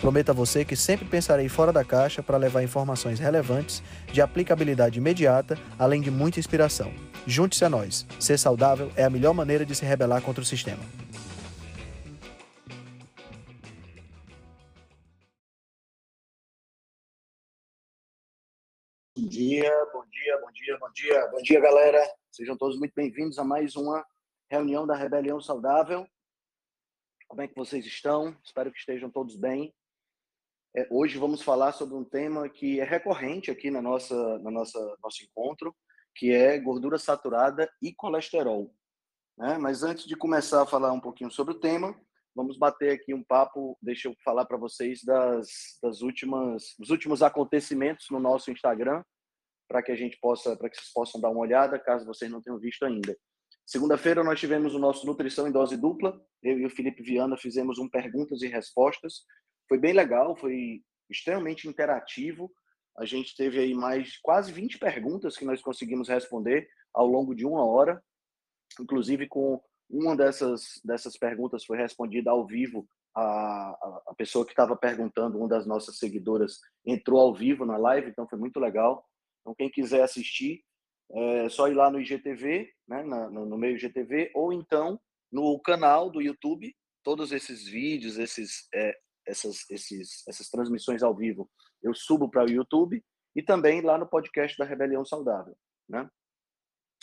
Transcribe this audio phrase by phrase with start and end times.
[0.00, 3.82] Prometo a você que sempre pensarei fora da caixa para levar informações relevantes,
[4.12, 6.92] de aplicabilidade imediata, além de muita inspiração.
[7.26, 8.06] Junte-se a nós.
[8.20, 10.82] Ser saudável é a melhor maneira de se rebelar contra o sistema.
[19.16, 22.14] Bom dia, bom dia, bom dia, bom dia, bom dia, galera.
[22.30, 24.04] Sejam todos muito bem-vindos a mais uma
[24.50, 26.06] reunião da Rebelião Saudável.
[27.26, 28.36] Como é que vocês estão?
[28.44, 29.74] Espero que estejam todos bem.
[30.78, 34.78] É, hoje vamos falar sobre um tema que é recorrente aqui na nossa, na nossa
[35.02, 35.74] nosso encontro,
[36.14, 38.70] que é gordura saturada e colesterol.
[39.38, 39.56] Né?
[39.56, 41.98] Mas antes de começar a falar um pouquinho sobre o tema,
[42.34, 43.78] vamos bater aqui um papo.
[43.80, 45.48] Deixa eu falar para vocês das,
[45.82, 49.02] das últimas, dos últimos acontecimentos no nosso Instagram,
[49.66, 52.42] para que a gente possa, para que vocês possam dar uma olhada, caso vocês não
[52.42, 53.16] tenham visto ainda.
[53.64, 56.20] Segunda-feira nós tivemos o nosso Nutrição em Dose Dupla.
[56.42, 59.24] Eu e o Felipe Viana fizemos um perguntas e respostas.
[59.68, 62.52] Foi bem legal, foi extremamente interativo.
[62.96, 67.44] A gente teve aí mais quase 20 perguntas que nós conseguimos responder ao longo de
[67.44, 68.02] uma hora.
[68.80, 72.88] Inclusive com uma dessas, dessas perguntas foi respondida ao vivo.
[73.14, 73.70] A,
[74.08, 78.28] a, pessoa que estava perguntando, uma das nossas seguidoras, entrou ao vivo na live, então
[78.28, 79.06] foi muito legal.
[79.40, 80.62] Então, quem quiser assistir,
[81.12, 85.00] é só ir lá no IGTV, né, no, no meio IGTV, ou então
[85.32, 91.50] no canal do YouTube, todos esses vídeos, esses, é, essas, esses, essas transmissões ao vivo,
[91.82, 95.56] eu subo para o YouTube e também lá no podcast da Rebelião Saudável,
[95.88, 96.08] né?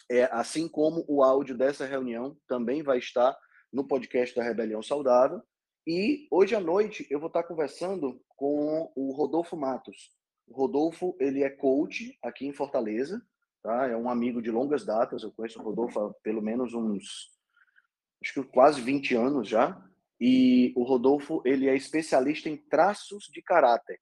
[0.10, 3.38] É, assim como o áudio dessa reunião também vai estar
[3.72, 5.42] no podcast da Rebelião Saudável.
[5.88, 10.12] E hoje à noite eu vou estar conversando com o Rodolfo Matos.
[10.47, 13.22] O Rodolfo, ele é coach aqui em Fortaleza,
[13.62, 13.88] tá?
[13.88, 17.31] É um amigo de longas datas, eu conheço o Rodolfo há pelo menos uns,
[18.22, 19.81] acho que quase 20 anos já.
[20.25, 24.00] E o Rodolfo, ele é especialista em traços de caráter.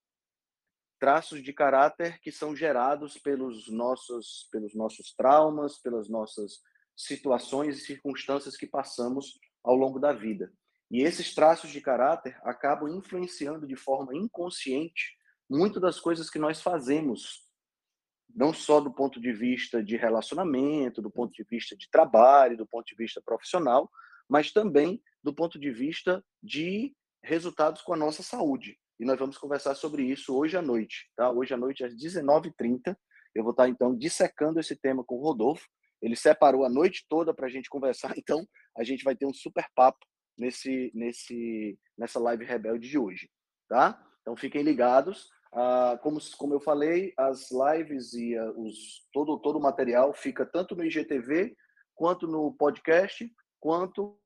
[0.99, 6.59] Traços de caráter que são gerados pelos nossos, pelos nossos traumas, pelas nossas
[6.95, 10.53] situações e circunstâncias que passamos ao longo da vida.
[10.91, 15.17] E esses traços de caráter acabam influenciando de forma inconsciente
[15.49, 17.49] muito das coisas que nós fazemos
[18.29, 22.67] não só do ponto de vista de relacionamento, do ponto de vista de trabalho, do
[22.67, 23.91] ponto de vista profissional,
[24.29, 26.93] mas também do ponto de vista de
[27.23, 28.77] resultados com a nossa saúde.
[28.99, 31.29] E nós vamos conversar sobre isso hoje à noite, tá?
[31.31, 32.95] Hoje à noite às 19h30,
[33.33, 35.67] eu vou estar então dissecando esse tema com o Rodolfo.
[36.01, 39.33] Ele separou a noite toda para a gente conversar, então a gente vai ter um
[39.33, 40.05] super papo
[40.37, 43.29] nesse, nesse, nessa live rebelde de hoje,
[43.67, 44.01] tá?
[44.21, 45.29] Então fiquem ligados.
[45.53, 50.45] Ah, como, como eu falei, as lives e uh, os, todo, todo o material fica
[50.45, 51.55] tanto no IGTV,
[51.93, 54.17] quanto no podcast, quanto.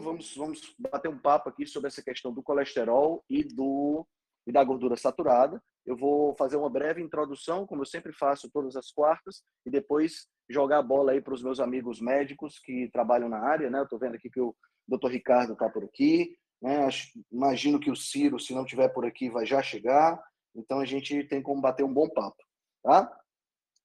[0.00, 4.06] Vamos, vamos bater um papo aqui sobre essa questão do colesterol e, do,
[4.46, 5.62] e da gordura saturada.
[5.84, 10.26] Eu vou fazer uma breve introdução, como eu sempre faço todas as quartas, e depois
[10.48, 13.68] jogar a bola aí para os meus amigos médicos que trabalham na área.
[13.68, 13.78] Né?
[13.78, 14.54] Eu estou vendo aqui que o
[14.88, 16.88] doutor Ricardo está por aqui, né?
[17.30, 20.20] Imagino que o Ciro, se não tiver por aqui, vai já chegar.
[20.54, 22.42] Então a gente tem como bater um bom papo,
[22.82, 23.10] tá?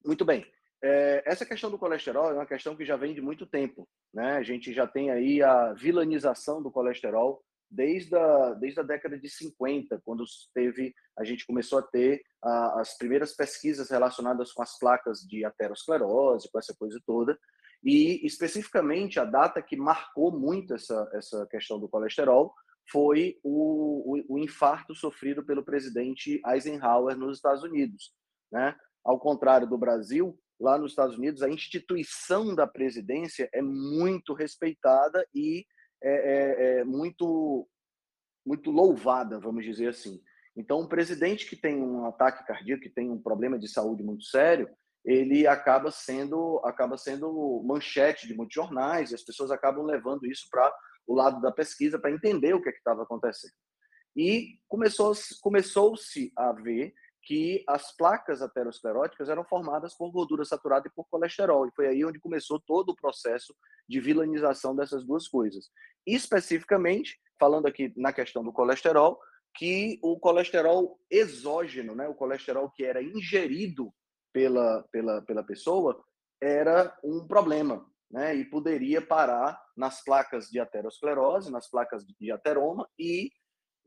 [0.04, 0.46] Muito bem.
[0.88, 4.34] É, essa questão do colesterol é uma questão que já vem de muito tempo, né?
[4.34, 9.28] A gente já tem aí a vilanização do colesterol desde a, desde a década de
[9.28, 14.78] 50, quando teve, a gente começou a ter a, as primeiras pesquisas relacionadas com as
[14.78, 17.36] placas de aterosclerose, com essa coisa toda,
[17.84, 22.54] e especificamente a data que marcou muito essa, essa questão do colesterol
[22.92, 28.14] foi o, o, o, infarto sofrido pelo presidente Eisenhower nos Estados Unidos.
[28.52, 28.76] Né?
[29.04, 35.26] Ao contrário do Brasil, lá nos Estados Unidos, a instituição da presidência é muito respeitada
[35.34, 35.66] e
[36.02, 37.68] é, é, é muito,
[38.46, 40.22] muito louvada, vamos dizer assim.
[40.56, 44.24] Então, um presidente que tem um ataque cardíaco, que tem um problema de saúde muito
[44.24, 44.70] sério,
[45.04, 50.48] ele acaba sendo acaba sendo manchete de muitos jornais e as pessoas acabam levando isso
[50.50, 50.74] para
[51.06, 53.54] o lado da pesquisa para entender o que é estava acontecendo.
[54.16, 56.94] E começou, começou-se a ver
[57.26, 61.68] que as placas ateroscleróticas eram formadas por gordura saturada e por colesterol.
[61.68, 63.54] E foi aí onde começou todo o processo
[63.90, 65.70] de vilanização dessas duas coisas.
[66.06, 69.20] Especificamente, falando aqui na questão do colesterol,
[69.56, 73.92] que o colesterol exógeno, né, o colesterol que era ingerido
[74.32, 76.04] pela, pela, pela pessoa,
[76.40, 82.88] era um problema, né, e poderia parar nas placas de aterosclerose, nas placas de ateroma
[83.00, 83.32] e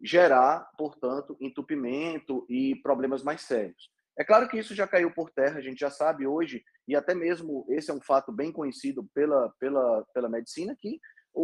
[0.02, 3.90] gerar, portanto, entupimento e problemas mais sérios.
[4.18, 7.14] É claro que isso já caiu por terra, a gente já sabe hoje, e até
[7.14, 10.98] mesmo esse é um fato bem conhecido pela, pela, pela medicina, que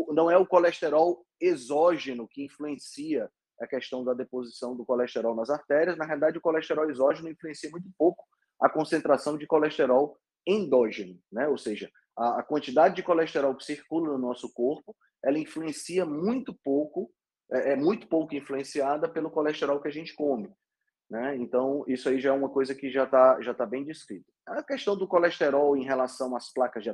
[0.09, 3.31] não é o colesterol exógeno que influencia
[3.61, 5.97] a questão da deposição do colesterol nas artérias.
[5.97, 8.25] Na realidade, o colesterol exógeno influencia muito pouco
[8.61, 10.17] a concentração de colesterol
[10.47, 11.49] endógeno, né?
[11.49, 16.55] ou seja, a, a quantidade de colesterol que circula no nosso corpo, ela influencia muito
[16.63, 17.11] pouco,
[17.51, 20.51] é, é muito pouco influenciada pelo colesterol que a gente come.
[21.11, 21.37] Né?
[21.37, 24.25] Então, isso aí já é uma coisa que já está já tá bem descrita.
[24.47, 26.91] A questão do colesterol em relação às placas de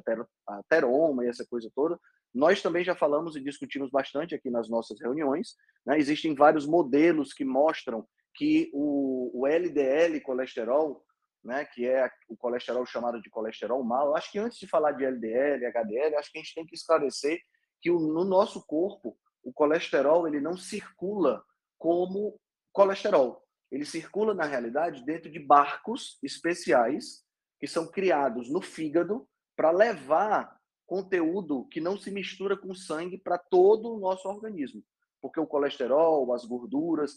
[0.46, 1.98] ateroma e essa coisa toda,
[2.34, 5.54] nós também já falamos e discutimos bastante aqui nas nossas reuniões.
[5.86, 5.98] Né?
[5.98, 11.04] Existem vários modelos que mostram que o, o LDL colesterol,
[11.42, 15.04] né, que é o colesterol chamado de colesterol mau, acho que antes de falar de
[15.04, 17.40] LDL, HDL, acho que a gente tem que esclarecer
[17.80, 21.42] que o, no nosso corpo o colesterol ele não circula
[21.78, 22.38] como
[22.72, 23.42] colesterol.
[23.70, 27.24] Ele circula na realidade dentro de barcos especiais
[27.58, 33.38] que são criados no fígado para levar conteúdo que não se mistura com sangue para
[33.38, 34.82] todo o nosso organismo.
[35.20, 37.16] Porque o colesterol, as gorduras,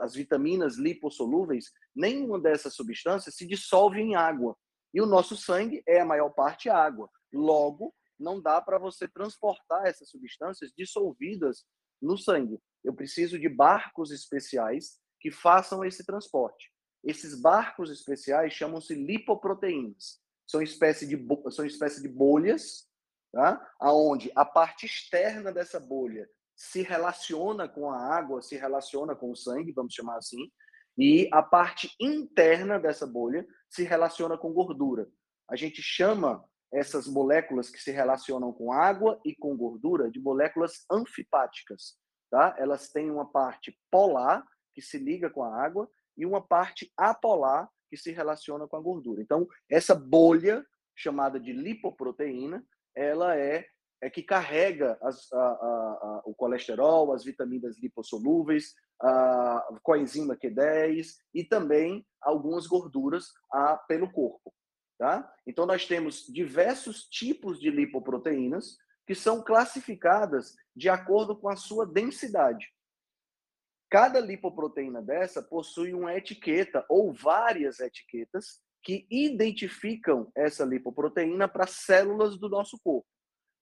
[0.00, 4.56] as vitaminas lipossolúveis, nenhuma dessas substâncias se dissolve em água.
[4.92, 7.10] E o nosso sangue é a maior parte água.
[7.32, 11.64] Logo, não dá para você transportar essas substâncias dissolvidas
[12.00, 12.58] no sangue.
[12.82, 16.70] Eu preciso de barcos especiais que façam esse transporte.
[17.02, 21.16] Esses barcos especiais chamam-se lipoproteínas são espécie de,
[21.50, 22.86] são espécie de bolhas,
[23.32, 23.60] tá?
[23.80, 29.36] aonde a parte externa dessa bolha se relaciona com a água, se relaciona com o
[29.36, 30.50] sangue, vamos chamar assim,
[30.96, 35.08] e a parte interna dessa bolha se relaciona com gordura.
[35.50, 40.84] A gente chama essas moléculas que se relacionam com água e com gordura de moléculas
[40.90, 41.96] anfipáticas.
[42.30, 42.54] Tá?
[42.58, 44.44] Elas têm uma parte polar,
[44.74, 48.80] que se liga com a água, e uma parte apolar, que se relaciona com a
[48.80, 49.22] gordura.
[49.22, 50.64] Então, essa bolha
[50.96, 53.66] chamada de lipoproteína, ela é
[54.04, 61.06] é que carrega as, a, a, a, o colesterol, as vitaminas lipossolúveis, a coenzima Q10
[61.32, 63.32] e também algumas gorduras
[63.88, 64.52] pelo corpo.
[64.98, 65.32] Tá?
[65.46, 68.76] Então, nós temos diversos tipos de lipoproteínas
[69.06, 72.72] que são classificadas de acordo com a sua densidade.
[73.90, 82.38] Cada lipoproteína dessa possui uma etiqueta ou várias etiquetas que identificam essa lipoproteína para células
[82.38, 83.06] do nosso corpo.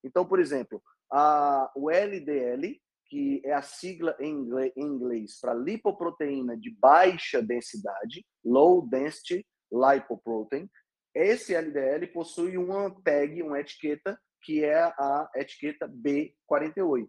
[0.05, 5.55] Então, por exemplo, a, o LDL, que é a sigla em inglês, em inglês para
[5.55, 10.69] lipoproteína de baixa densidade, low density lipoprotein,
[11.15, 17.09] esse LDL possui uma tag, uma etiqueta que é a etiqueta B48,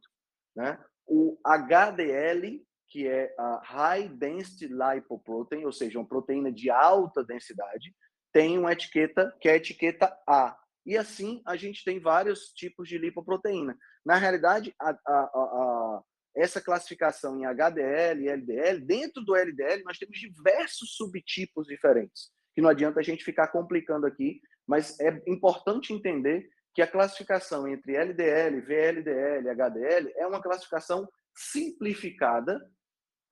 [0.55, 0.83] né?
[1.05, 2.63] O HDL
[2.93, 7.91] que é a High Density Lipoprotein, ou seja, uma proteína de alta densidade,
[8.31, 10.55] tem uma etiqueta que é a etiqueta A.
[10.85, 13.75] E assim a gente tem vários tipos de lipoproteína.
[14.05, 16.03] Na realidade, a, a, a,
[16.35, 22.61] essa classificação em HDL e LDL, dentro do LDL nós temos diversos subtipos diferentes, que
[22.61, 27.95] não adianta a gente ficar complicando aqui, mas é importante entender que a classificação entre
[27.95, 32.59] LDL, VLDL HDL é uma classificação simplificada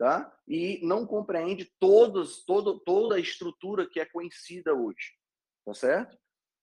[0.01, 0.35] tá?
[0.47, 5.13] E não compreende todos, todo, toda a estrutura que é conhecida hoje,
[5.63, 6.17] tá certo?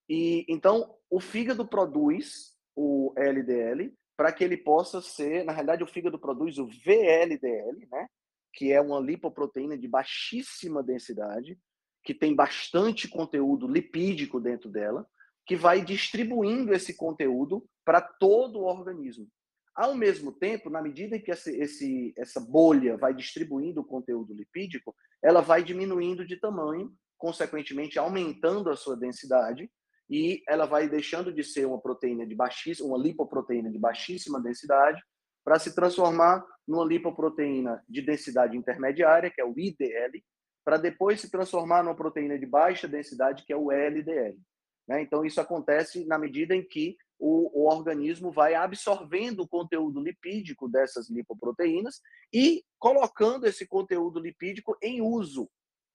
[0.09, 5.87] E então o fígado produz o LDL para que ele possa ser, na realidade o
[5.87, 8.09] fígado produz o VLDL, né?
[8.53, 11.57] Que é uma lipoproteína de baixíssima densidade,
[12.05, 15.07] que tem bastante conteúdo lipídico dentro dela,
[15.47, 19.27] que vai distribuindo esse conteúdo para todo o organismo.
[19.75, 24.95] Ao mesmo tempo, na medida que esse, esse, essa bolha vai distribuindo o conteúdo lipídico,
[25.23, 29.71] ela vai diminuindo de tamanho, consequentemente aumentando a sua densidade,
[30.11, 35.01] e ela vai deixando de ser uma proteína de baixíssima, uma lipoproteína de baixíssima densidade,
[35.45, 40.23] para se transformar numa lipoproteína de densidade intermediária, que é o IDL,
[40.69, 44.39] para depois se transformar numa proteína de baixa densidade, que é o LDL.
[44.87, 45.01] Né?
[45.01, 50.69] Então, isso acontece na medida em que o, o, organismo vai absorvendo o conteúdo lipídico
[50.69, 55.49] dessas lipoproteínas e colocando esse conteúdo lipídico em uso.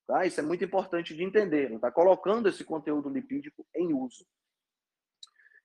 [0.07, 0.25] Tá?
[0.25, 1.71] Isso é muito importante de entender.
[1.71, 4.25] Está colocando esse conteúdo lipídico em uso.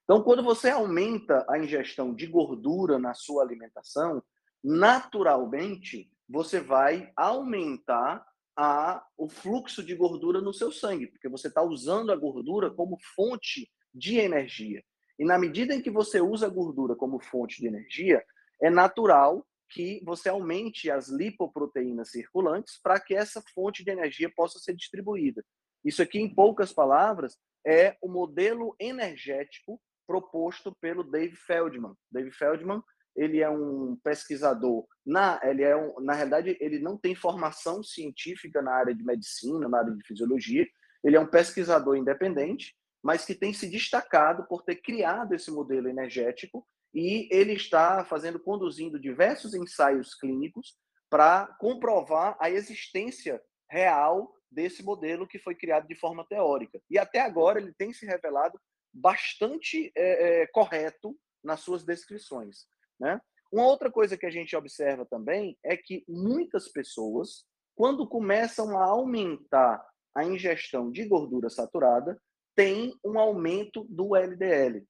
[0.04, 4.22] Então, quando você aumenta a ingestão de gordura na sua alimentação,
[4.62, 8.22] naturalmente você vai aumentar
[8.60, 12.98] a, o fluxo de gordura no seu sangue, porque você está usando a gordura como
[13.14, 14.82] fonte de energia.
[15.16, 18.20] E na medida em que você usa a gordura como fonte de energia,
[18.60, 24.58] é natural que você aumente as lipoproteínas circulantes para que essa fonte de energia possa
[24.58, 25.44] ser distribuída.
[25.84, 31.94] Isso aqui, em poucas palavras, é o modelo energético proposto pelo Dave Feldman.
[32.10, 32.82] Dave Feldman,
[33.18, 38.62] ele é um pesquisador, na, ele é um, na realidade, ele não tem formação científica
[38.62, 40.64] na área de medicina, na área de fisiologia,
[41.02, 45.88] ele é um pesquisador independente, mas que tem se destacado por ter criado esse modelo
[45.88, 50.76] energético e ele está fazendo, conduzindo diversos ensaios clínicos
[51.10, 56.80] para comprovar a existência real desse modelo que foi criado de forma teórica.
[56.88, 58.60] E até agora ele tem se revelado
[58.92, 62.66] bastante é, é, correto nas suas descrições.
[62.98, 63.20] Né?
[63.52, 68.84] Uma outra coisa que a gente observa também é que muitas pessoas, quando começam a
[68.84, 72.20] aumentar a ingestão de gordura saturada,
[72.54, 74.84] tem um aumento do LDL.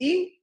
[0.00, 0.38] E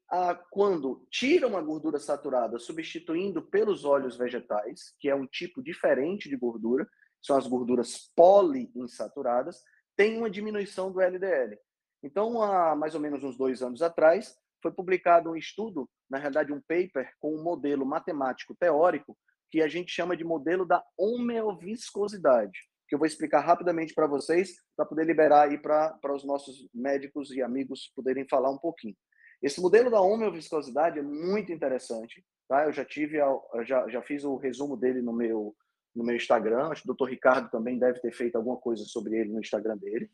[0.52, 6.36] quando tiram a gordura saturada, substituindo pelos óleos vegetais, que é um tipo diferente de
[6.36, 6.88] gordura,
[7.22, 9.64] são as gorduras poliinsaturadas,
[9.96, 11.58] tem uma diminuição do LDL.
[12.04, 16.52] Então, há mais ou menos uns dois anos atrás, foi publicado um estudo, na realidade
[16.52, 19.16] um paper, com um modelo matemático teórico,
[19.52, 22.58] que a gente chama de modelo da homeoviscosidade
[22.88, 27.32] que eu vou explicar rapidamente para vocês, para poder liberar aí para os nossos médicos
[27.32, 28.96] e amigos poderem falar um pouquinho.
[29.42, 32.66] Esse modelo da homeoviscosidade é muito interessante, tá?
[32.66, 35.56] Eu já tive, eu já, já fiz o resumo dele no meu
[35.96, 37.10] no meu Instagram, acho que o Dr.
[37.10, 40.12] Ricardo também deve ter feito alguma coisa sobre ele no Instagram dele.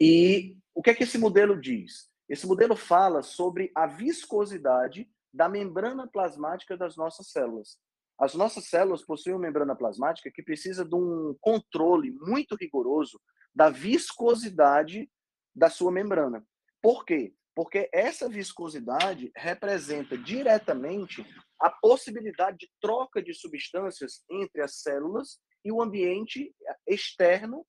[0.00, 2.08] E o que é que esse modelo diz?
[2.28, 7.78] Esse modelo fala sobre a viscosidade da membrana plasmática das nossas células.
[8.18, 13.20] As nossas células possuem uma membrana plasmática que precisa de um controle muito rigoroso
[13.54, 15.10] da viscosidade
[15.54, 16.44] da sua membrana.
[16.82, 17.34] Por quê?
[17.54, 21.24] Porque essa viscosidade representa diretamente
[21.60, 26.54] a possibilidade de troca de substâncias entre as células e o ambiente
[26.86, 27.66] externo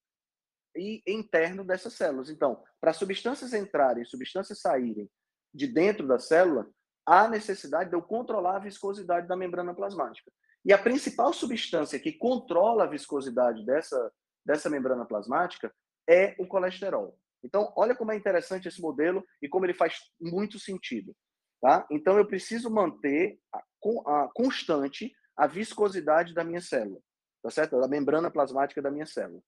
[0.80, 2.30] e interno dessas células.
[2.30, 5.10] Então, para substâncias entrarem, substâncias saírem
[5.54, 6.68] de dentro da célula,
[7.06, 10.32] há necessidade de eu controlar a viscosidade da membrana plasmática.
[10.64, 14.12] E a principal substância que controla a viscosidade dessa,
[14.46, 15.74] dessa membrana plasmática
[16.08, 17.18] é o colesterol.
[17.44, 21.16] Então, olha como é interessante esse modelo e como ele faz muito sentido.
[21.62, 21.86] Tá?
[21.92, 27.00] Então, eu preciso manter a, a constante a viscosidade da minha célula,
[27.42, 27.80] tá certo?
[27.80, 29.42] Da membrana plasmática da minha célula.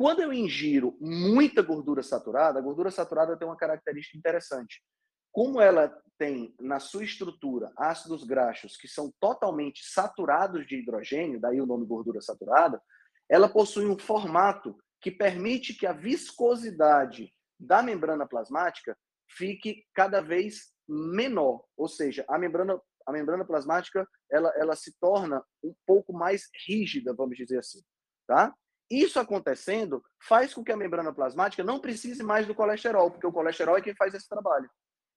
[0.00, 4.82] Quando eu ingiro muita gordura saturada, a gordura saturada tem uma característica interessante
[5.30, 11.60] como ela tem na sua estrutura ácidos graxos que são totalmente saturados de hidrogênio, daí
[11.60, 12.80] o nome gordura saturada,
[13.28, 18.96] ela possui um formato que permite que a viscosidade da membrana plasmática
[19.28, 25.44] fique cada vez menor, ou seja, a membrana a membrana plasmática ela, ela se torna
[25.62, 27.82] um pouco mais rígida, vamos dizer assim,
[28.26, 28.54] tá?
[28.90, 33.32] Isso acontecendo faz com que a membrana plasmática não precise mais do colesterol, porque o
[33.32, 34.68] colesterol é quem faz esse trabalho.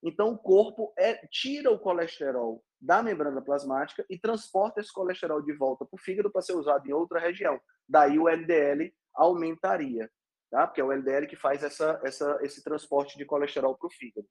[0.03, 5.53] Então, o corpo é, tira o colesterol da membrana plasmática e transporta esse colesterol de
[5.53, 7.59] volta para o fígado para ser usado em outra região.
[7.87, 10.11] Daí o LDL aumentaria,
[10.51, 10.67] tá?
[10.67, 14.27] porque é o LDL que faz essa, essa, esse transporte de colesterol para o fígado.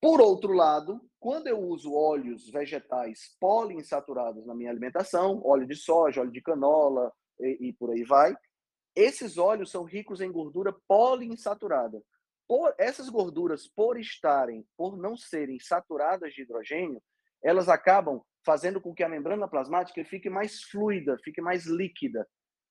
[0.00, 6.22] Por outro lado, quando eu uso óleos vegetais poliinsaturados na minha alimentação, óleo de soja,
[6.22, 8.36] óleo de canola e, e por aí vai,
[8.94, 12.02] esses óleos são ricos em gordura poliinsaturada
[12.46, 17.02] por essas gorduras, por estarem, por não serem saturadas de hidrogênio,
[17.42, 22.26] elas acabam fazendo com que a membrana plasmática fique mais fluida, fique mais líquida.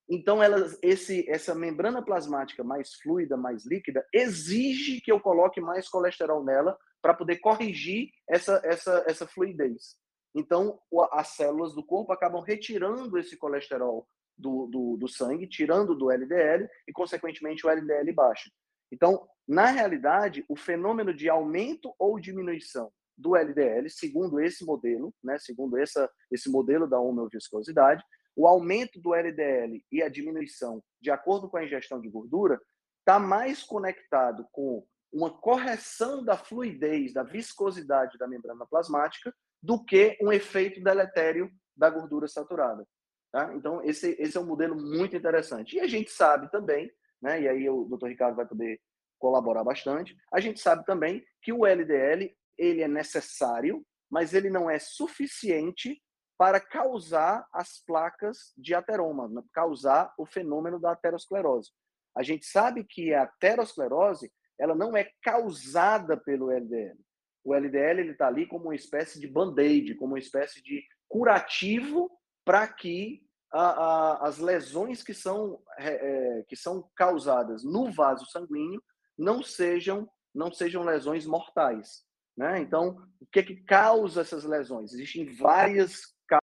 [0.08, 5.90] Então, elas, esse, essa membrana plasmática mais fluida, mais líquida, exige que eu coloque mais
[5.90, 9.98] colesterol nela para poder corrigir essa, essa, essa fluidez.
[10.36, 10.80] Então,
[11.12, 16.68] as células do corpo acabam retirando esse colesterol do, do, do sangue, tirando do LDL
[16.88, 18.50] e, consequentemente, o LDL baixa.
[18.92, 25.38] Então, na realidade, o fenômeno de aumento ou diminuição do LDL, segundo esse modelo, né,
[25.38, 28.04] segundo essa, esse modelo da homeoviscosidade,
[28.36, 32.60] o aumento do LDL e a diminuição, de acordo com a ingestão de gordura,
[33.00, 40.18] está mais conectado com uma correção da fluidez, da viscosidade da membrana plasmática, do que
[40.22, 42.86] um efeito deletério da gordura saturada.
[43.34, 43.52] Tá?
[43.56, 45.76] Então, esse, esse é um modelo muito interessante.
[45.76, 48.80] E a gente sabe também, né, e aí o doutor Ricardo vai poder
[49.18, 50.16] colaborar bastante.
[50.32, 56.00] A gente sabe também que o LDL ele é necessário, mas ele não é suficiente
[56.38, 61.72] para causar as placas de ateroma, né, causar o fenômeno da aterosclerose.
[62.16, 67.00] A gente sabe que a aterosclerose ela não é causada pelo LDL.
[67.44, 72.12] O LDL está ali como uma espécie de band-aid, como uma espécie de curativo
[72.46, 78.26] para que a, a, as lesões que são, é, é, que são causadas no vaso
[78.26, 78.84] sanguíneo
[79.18, 82.04] não sejam não sejam lesões mortais.
[82.36, 82.60] Né?
[82.60, 84.94] Então, o que, é que causa essas lesões?
[84.94, 86.42] Existem várias causas.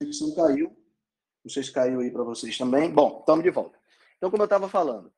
[0.00, 0.74] A caiu.
[1.44, 2.90] Não sei se caiu aí para vocês também.
[2.90, 3.78] Bom, estamos de volta.
[4.16, 5.12] Então, como eu estava falando,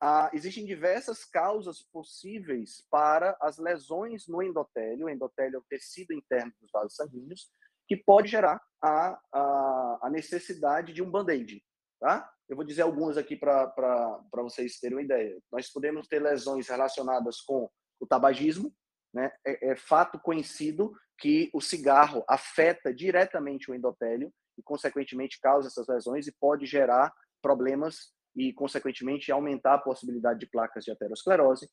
[0.00, 5.06] ah, existem diversas causas possíveis para as lesões no endotélio.
[5.06, 7.50] O endotélio é o tecido interno dos vasos sanguíneos,
[7.88, 11.62] que pode gerar a, a, a necessidade de um band-aid.
[12.00, 12.30] Tá?
[12.48, 15.38] Eu vou dizer algumas aqui para vocês terem uma ideia.
[15.50, 18.72] Nós podemos ter lesões relacionadas com o tabagismo.
[19.14, 19.32] Né?
[19.46, 25.86] É, é fato conhecido que o cigarro afeta diretamente o endotélio e, consequentemente, causa essas
[25.86, 31.68] lesões e pode gerar problemas e, consequentemente, aumentar a possibilidade de placas de aterosclerose.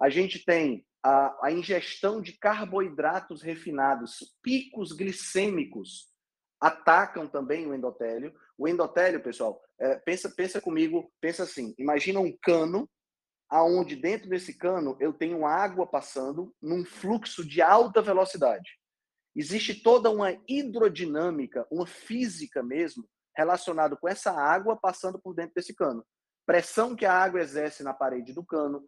[0.00, 6.10] A gente tem a, a ingestão de carboidratos refinados, picos glicêmicos
[6.60, 8.34] atacam também o endotélio.
[8.58, 12.88] O endotélio, pessoal, é, pensa, pensa comigo, pensa assim, imagina um cano,
[13.48, 18.78] aonde dentro desse cano eu tenho água passando num fluxo de alta velocidade.
[19.34, 25.74] Existe toda uma hidrodinâmica, uma física mesmo, relacionado com essa água passando por dentro desse
[25.74, 26.04] cano.
[26.46, 28.84] Pressão que a água exerce na parede do cano,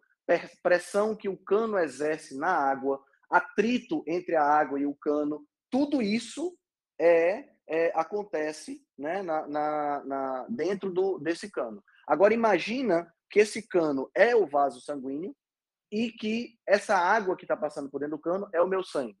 [0.61, 6.01] pressão que o cano exerce na água, atrito entre a água e o cano, tudo
[6.01, 6.55] isso
[6.99, 11.83] é, é acontece né, na, na, na, dentro do, desse cano.
[12.07, 15.35] Agora imagina que esse cano é o vaso sanguíneo
[15.91, 19.17] e que essa água que está passando por dentro do cano é o meu sangue.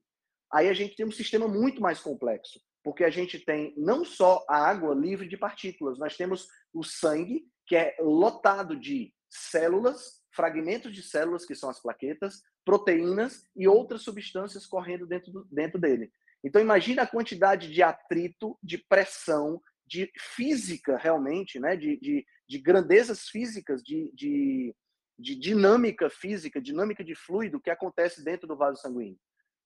[0.51, 4.45] Aí a gente tem um sistema muito mais complexo porque a gente tem não só
[4.49, 10.93] a água livre de partículas, nós temos o sangue, que é lotado de células, fragmentos
[10.93, 16.11] de células, que são as plaquetas, proteínas e outras substâncias correndo dentro, do, dentro dele.
[16.43, 21.77] Então, imagina a quantidade de atrito, de pressão, de física realmente, né?
[21.77, 24.75] de, de, de grandezas físicas, de, de,
[25.17, 29.17] de dinâmica física, dinâmica de fluido que acontece dentro do vaso sanguíneo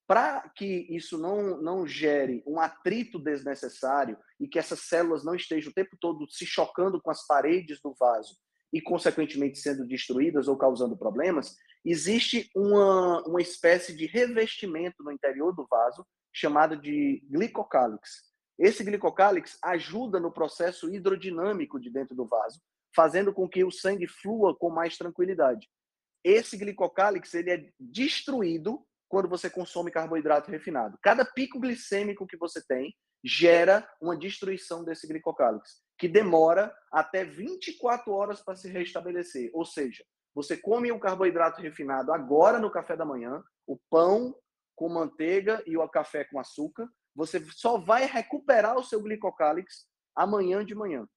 [0.08, 5.70] para que isso não, não gere um atrito desnecessário e que essas células não estejam
[5.70, 8.38] o tempo todo se chocando com as paredes do vaso
[8.72, 15.54] e, consequentemente, sendo destruídas ou causando problemas, existe uma, uma espécie de revestimento no interior
[15.54, 18.28] do vaso chamado de glicocálix.
[18.58, 22.62] Esse glicocálix ajuda no processo hidrodinâmico de dentro do vaso,
[22.96, 25.68] fazendo com que o sangue flua com mais tranquilidade.
[26.24, 30.98] Esse glicocálix ele é destruído quando você consome carboidrato refinado.
[31.02, 38.12] Cada pico glicêmico que você tem gera uma destruição desse glicocálix, que demora até 24
[38.12, 39.50] horas para se restabelecer.
[39.54, 40.04] Ou seja,
[40.36, 44.36] você come o carboidrato refinado agora no café da manhã, o pão
[44.76, 50.64] com manteiga e o café com açúcar, você só vai recuperar o seu glicocálix amanhã
[50.64, 51.08] de manhã.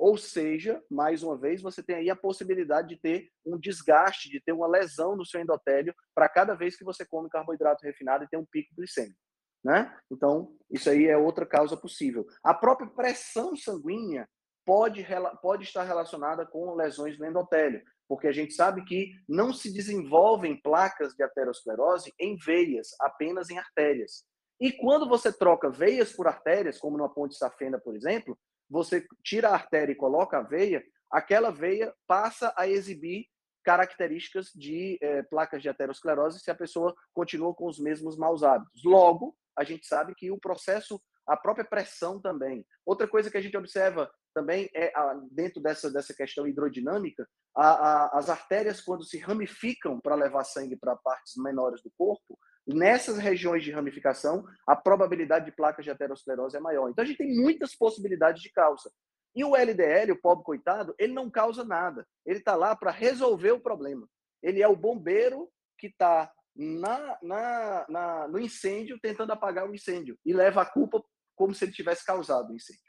[0.00, 4.40] Ou seja, mais uma vez, você tem aí a possibilidade de ter um desgaste, de
[4.40, 8.28] ter uma lesão no seu endotélio para cada vez que você come carboidrato refinado e
[8.28, 9.18] tem um pico glicêmico.
[9.62, 9.94] Né?
[10.10, 12.26] Então, isso aí é outra causa possível.
[12.42, 14.26] A própria pressão sanguínea
[14.64, 15.06] pode,
[15.42, 20.58] pode estar relacionada com lesões no endotélio, porque a gente sabe que não se desenvolvem
[20.62, 24.24] placas de aterosclerose em veias, apenas em artérias.
[24.58, 28.38] E quando você troca veias por artérias, como numa ponte safena, por exemplo,
[28.70, 33.26] você tira a artéria e coloca a veia, aquela veia passa a exibir
[33.64, 38.82] características de é, placas de aterosclerose se a pessoa continua com os mesmos maus hábitos.
[38.84, 42.64] Logo, a gente sabe que o processo, a própria pressão também.
[42.86, 44.92] Outra coisa que a gente observa também é,
[45.30, 50.76] dentro dessa, dessa questão hidrodinâmica, a, a, as artérias, quando se ramificam para levar sangue
[50.76, 52.38] para partes menores do corpo,
[52.74, 56.88] nessas regiões de ramificação, a probabilidade de placas de aterosclerose é maior.
[56.88, 58.90] Então, a gente tem muitas possibilidades de causa.
[59.34, 62.06] E o LDL, o pobre coitado, ele não causa nada.
[62.26, 64.08] Ele está lá para resolver o problema.
[64.42, 70.18] Ele é o bombeiro que está na, na, na, no incêndio tentando apagar o incêndio
[70.24, 71.02] e leva a culpa
[71.36, 72.82] como se ele tivesse causado o incêndio.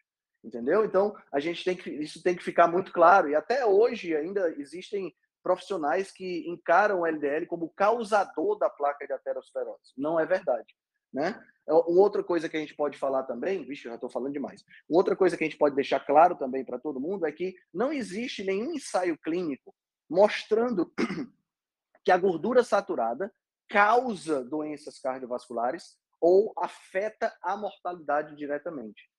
[0.43, 0.83] Entendeu?
[0.83, 3.29] Então, a gente tem que, isso tem que ficar muito claro.
[3.29, 9.13] E até hoje ainda existem profissionais que encaram o LDL como causador da placa de
[9.13, 9.93] aterosclerose.
[9.97, 10.75] Não é verdade.
[11.13, 11.41] Né?
[11.67, 14.63] É, uma outra coisa que a gente pode falar também, vixe, já estou falando demais.
[14.89, 17.55] Uma outra coisa que a gente pode deixar claro também para todo mundo é que
[17.73, 19.75] não existe nenhum ensaio clínico
[20.09, 20.91] mostrando
[22.03, 23.33] que a gordura saturada
[23.69, 29.09] causa doenças cardiovasculares ou afeta a mortalidade diretamente.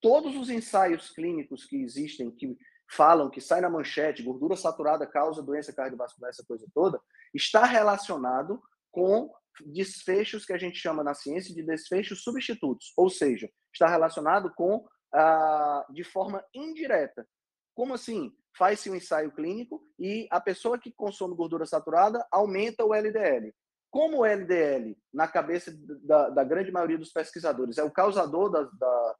[0.00, 2.56] Todos os ensaios clínicos que existem, que
[2.90, 7.00] falam que sai na manchete, gordura saturada causa doença cardiovascular, essa coisa toda,
[7.34, 9.30] está relacionado com
[9.66, 14.86] desfechos que a gente chama na ciência de desfechos substitutos, ou seja, está relacionado com
[15.12, 17.26] ah, de forma indireta.
[17.74, 18.32] Como assim?
[18.56, 23.54] Faz-se um ensaio clínico e a pessoa que consome gordura saturada aumenta o LDL.
[23.90, 25.72] Como o LDL, na cabeça
[26.02, 29.16] da, da grande maioria dos pesquisadores, é o causador da, da,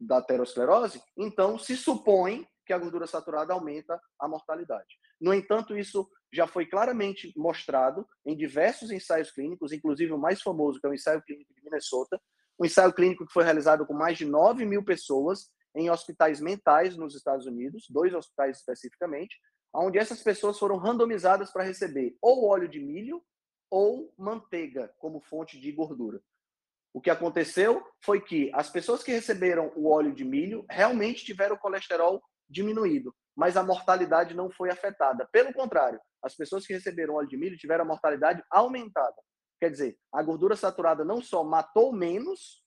[0.00, 4.98] da aterosclerose, então se supõe que a gordura saturada aumenta a mortalidade.
[5.20, 10.80] No entanto, isso já foi claramente mostrado em diversos ensaios clínicos, inclusive o mais famoso,
[10.80, 12.20] que é o ensaio clínico de Minnesota,
[12.58, 16.96] um ensaio clínico que foi realizado com mais de 9 mil pessoas em hospitais mentais
[16.96, 19.38] nos Estados Unidos, dois hospitais especificamente,
[19.72, 23.22] onde essas pessoas foram randomizadas para receber ou óleo de milho
[23.70, 26.20] ou manteiga como fonte de gordura.
[26.94, 31.56] O que aconteceu foi que as pessoas que receberam o óleo de milho realmente tiveram
[31.58, 35.28] colesterol diminuído, mas a mortalidade não foi afetada.
[35.32, 39.16] Pelo contrário, as pessoas que receberam óleo de milho tiveram a mortalidade aumentada.
[39.60, 42.62] Quer dizer, a gordura saturada não só matou menos,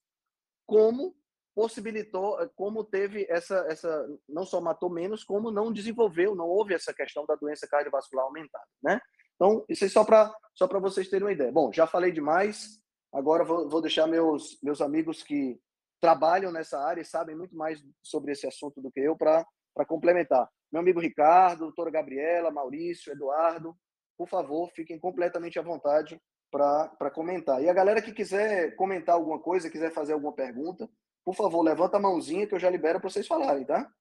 [0.66, 1.16] como
[1.56, 6.94] possibilitou, como teve essa, essa, não só matou menos, como não desenvolveu, não houve essa
[6.94, 9.00] questão da doença cardiovascular aumentada, né?
[9.36, 11.52] Então, isso é só para só para vocês terem uma ideia.
[11.52, 12.82] Bom, já falei demais,
[13.14, 15.60] agora vou, vou deixar meus, meus amigos que
[16.02, 19.46] trabalham nessa área e sabem muito mais sobre esse assunto do que eu para
[19.88, 20.50] complementar.
[20.72, 23.76] Meu amigo Ricardo, doutora Gabriela, Maurício, Eduardo,
[24.18, 26.20] por favor, fiquem completamente à vontade
[26.52, 27.62] para comentar.
[27.64, 30.90] E a galera que quiser comentar alguma coisa, quiser fazer alguma pergunta,
[31.24, 33.92] por favor, levanta a mãozinha que eu já libero para vocês falarem, tá?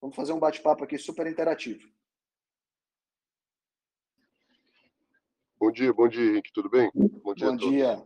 [0.00, 1.88] Vamos fazer um bate-papo aqui super interativo.
[5.58, 6.90] Bom dia, bom dia, Henrique, tudo bem?
[6.94, 7.46] Bom dia.
[7.46, 8.04] Bom dia.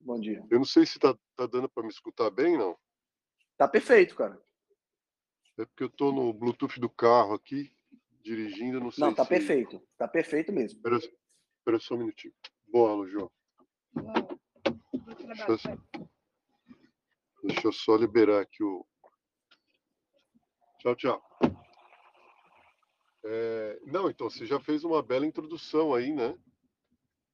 [0.00, 0.46] Bom dia.
[0.50, 2.78] Eu não sei se tá, tá dando para me escutar bem, não.
[3.58, 4.40] Tá perfeito, cara.
[5.58, 7.72] É porque eu tô no Bluetooth do carro aqui,
[8.22, 9.28] dirigindo, não sei Não, tá se...
[9.28, 9.82] perfeito.
[9.96, 10.76] Tá perfeito mesmo.
[10.76, 12.34] Espera, espera só um minutinho.
[12.68, 13.30] Boa, Lu, João.
[15.46, 15.78] Deixa eu,
[17.44, 18.86] deixa eu só liberar aqui o...
[20.80, 21.22] Tchau, tchau.
[23.24, 26.36] É, não, então, você já fez uma bela introdução aí, né?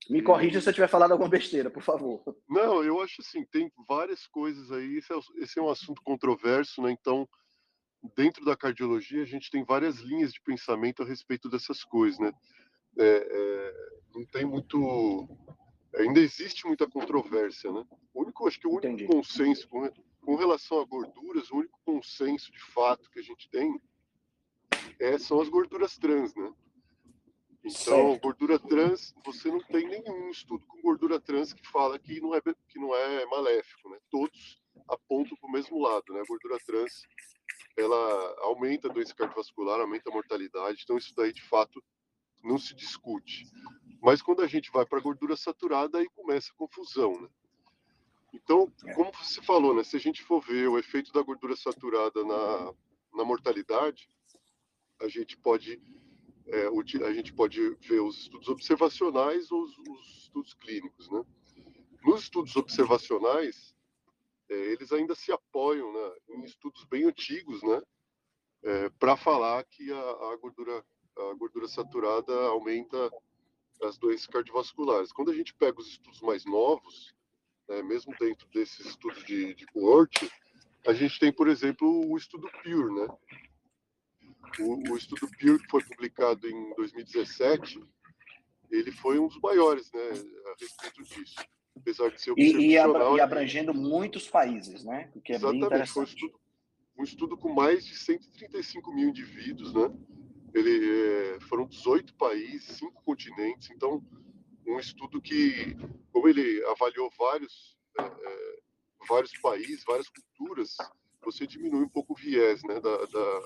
[0.09, 2.23] Me corrija se eu tiver falado alguma besteira, por favor.
[2.49, 4.97] Não, eu acho assim, tem várias coisas aí.
[4.97, 6.91] Esse é, esse é um assunto controverso, né?
[6.91, 7.29] Então,
[8.17, 12.33] dentro da cardiologia, a gente tem várias linhas de pensamento a respeito dessas coisas, né?
[12.99, 13.75] É, é,
[14.15, 15.29] não tem muito.
[15.97, 17.85] Ainda existe muita controvérsia, né?
[18.12, 19.07] O único, acho que o único Entendi.
[19.07, 19.88] consenso com,
[20.21, 23.81] com relação a gorduras, o único consenso de fato que a gente tem
[24.99, 26.53] é, são as gorduras trans, né?
[27.65, 28.21] Então, certo.
[28.21, 32.41] gordura trans, você não tem nenhum estudo com gordura trans que fala que não é,
[32.41, 33.99] que não é maléfico, né?
[34.11, 36.21] Todos apontam para o mesmo lado, né?
[36.21, 37.03] A gordura trans,
[37.77, 41.83] ela aumenta a doença cardiovascular, aumenta a mortalidade, então isso daí, de fato,
[42.43, 43.47] não se discute.
[44.01, 47.29] Mas quando a gente vai para a gordura saturada, aí começa a confusão, né?
[48.33, 48.95] Então, é.
[48.95, 49.85] como você falou, né?
[49.85, 52.75] Se a gente for ver o efeito da gordura saturada na,
[53.15, 54.09] na mortalidade,
[55.01, 55.81] a gente pode
[56.47, 56.67] é,
[57.07, 61.25] a gente pode ver os estudos observacionais ou os, os estudos clínicos, né?
[62.05, 63.75] Nos estudos observacionais,
[64.53, 67.83] eles ainda se apoiam né, em estudos bem antigos, né?
[68.65, 70.85] É, para falar que a, a, gordura,
[71.17, 73.11] a gordura saturada aumenta
[73.83, 75.12] as doenças cardiovasculares.
[75.12, 77.12] Quando a gente pega os estudos mais novos,
[77.69, 80.31] né, mesmo dentro desses estudos de, de coorte,
[80.87, 83.09] a gente tem, por exemplo, o estudo PURE, né?
[84.61, 87.81] O, o estudo PURE, que foi publicado em 2017,
[88.71, 90.11] ele foi um dos maiores né,
[90.47, 91.37] a respeito disso.
[91.77, 95.11] Apesar de ser e, e, abrangendo muitos países, né?
[95.15, 95.95] O que é Exatamente, bem interessante.
[95.95, 96.41] Foi um estudo,
[96.99, 99.91] um estudo com mais de 135 mil indivíduos, né?
[100.55, 104.05] Ele, é, foram 18 países, cinco continentes, então
[104.67, 105.75] um estudo que,
[106.13, 108.59] como ele avaliou vários, é, é,
[109.09, 110.77] vários países, várias culturas,
[111.25, 113.41] você diminui um pouco o viés né, da, da,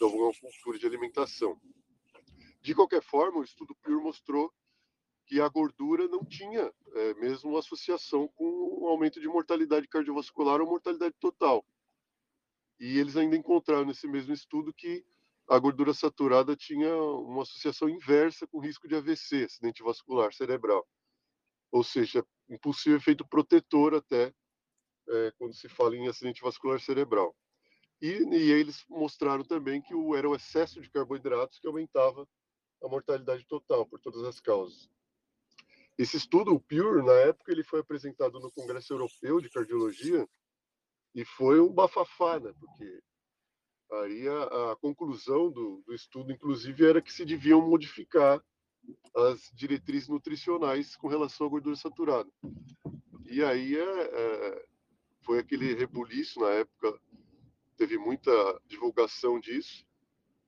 [0.00, 0.08] da
[0.40, 1.58] cultura de alimentação.
[2.60, 4.52] De qualquer forma, o estudo PURE mostrou
[5.32, 10.66] que a gordura não tinha é, mesmo associação com o aumento de mortalidade cardiovascular ou
[10.66, 11.64] mortalidade total.
[12.78, 15.02] E eles ainda encontraram nesse mesmo estudo que
[15.48, 20.86] a gordura saturada tinha uma associação inversa com risco de AVC, acidente vascular cerebral.
[21.70, 24.34] Ou seja, um possível efeito protetor até
[25.08, 27.34] é, quando se fala em acidente vascular cerebral.
[28.02, 32.28] E, e eles mostraram também que o, era o excesso de carboidratos que aumentava
[32.82, 34.90] a mortalidade total por todas as causas.
[35.98, 40.26] Esse estudo, o PURE, na época, ele foi apresentado no Congresso Europeu de Cardiologia
[41.14, 42.52] e foi um bafafá, né?
[42.58, 43.02] Porque
[43.92, 48.42] aí a, a conclusão do, do, estudo, inclusive, era que se deviam modificar
[49.14, 52.30] as diretrizes nutricionais com relação à gordura saturada.
[53.26, 54.66] E aí é, é,
[55.20, 56.98] foi aquele rebuliço na época,
[57.76, 58.32] teve muita
[58.66, 59.84] divulgação disso,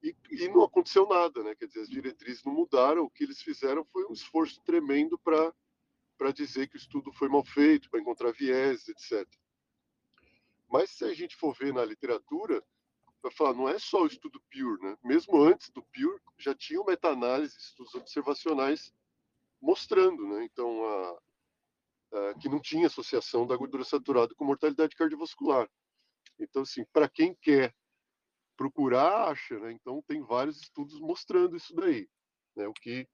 [0.04, 1.54] e, e, não aconteceu nada, né?
[1.54, 6.30] Quer dizer, as diretrizes não mudaram, o que eles fizeram foi um esforço tremendo para
[6.30, 9.26] dizer que o estudo foi mal feito, para encontrar viés, etc.
[10.68, 12.62] Mas se a gente for ver na literatura,
[13.22, 14.98] vai falar, não é só o estudo Pure, né?
[15.02, 18.92] Mesmo antes do Pure, já tinha meta-análise, estudos observacionais
[19.58, 20.44] mostrando, né?
[20.44, 21.18] Então, a,
[22.12, 25.66] a, que não tinha associação da gordura saturada com mortalidade cardiovascular.
[26.38, 27.74] Então, assim, para quem quer
[28.56, 29.72] procurar, acha, né?
[29.72, 32.08] Então, tem vários estudos mostrando isso daí,
[32.56, 32.66] né?
[32.68, 33.08] O que,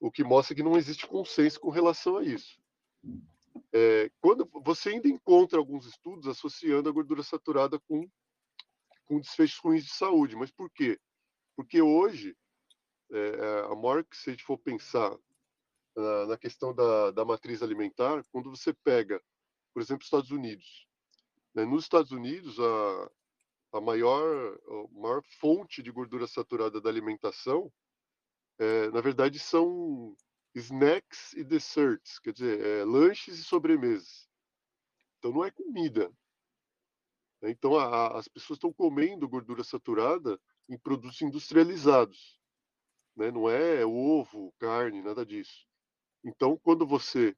[0.00, 2.60] o que mostra que não existe consenso com relação a isso.
[3.72, 8.08] É, quando você ainda encontra alguns estudos associando a gordura saturada com
[9.06, 10.36] com desfechos ruins de saúde.
[10.36, 10.98] Mas por quê?
[11.56, 12.36] Porque hoje,
[13.12, 15.16] é, a maior que se a gente for pensar
[15.96, 19.22] na, na questão da, da, matriz alimentar, quando você pega,
[19.72, 20.86] por exemplo, os Estados Unidos.
[21.54, 21.64] Né?
[21.64, 23.10] Nos Estados Unidos, a,
[23.74, 27.72] a, maior, a maior fonte de gordura saturada da alimentação,
[28.58, 30.16] é, na verdade, são
[30.54, 34.28] snacks e desserts, quer dizer, é, lanches e sobremesas.
[35.18, 36.08] Então, não é comida,
[37.42, 37.50] né?
[37.50, 42.40] Então, a, as pessoas estão comendo gordura saturada em produtos industrializados.
[43.16, 43.32] Né?
[43.32, 45.66] Não é ovo, carne, nada disso.
[46.22, 47.36] Então, quando você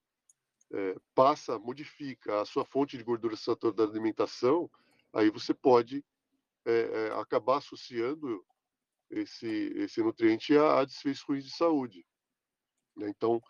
[0.70, 4.70] é, passa, modifica a sua fonte de gordura saturada da alimentação,
[5.14, 6.05] aí você pode
[6.67, 8.45] é, é, acabar associando
[9.11, 12.05] esse, esse nutriente a, a desfechos ruins de saúde.
[12.97, 13.09] Né?
[13.09, 13.41] Então,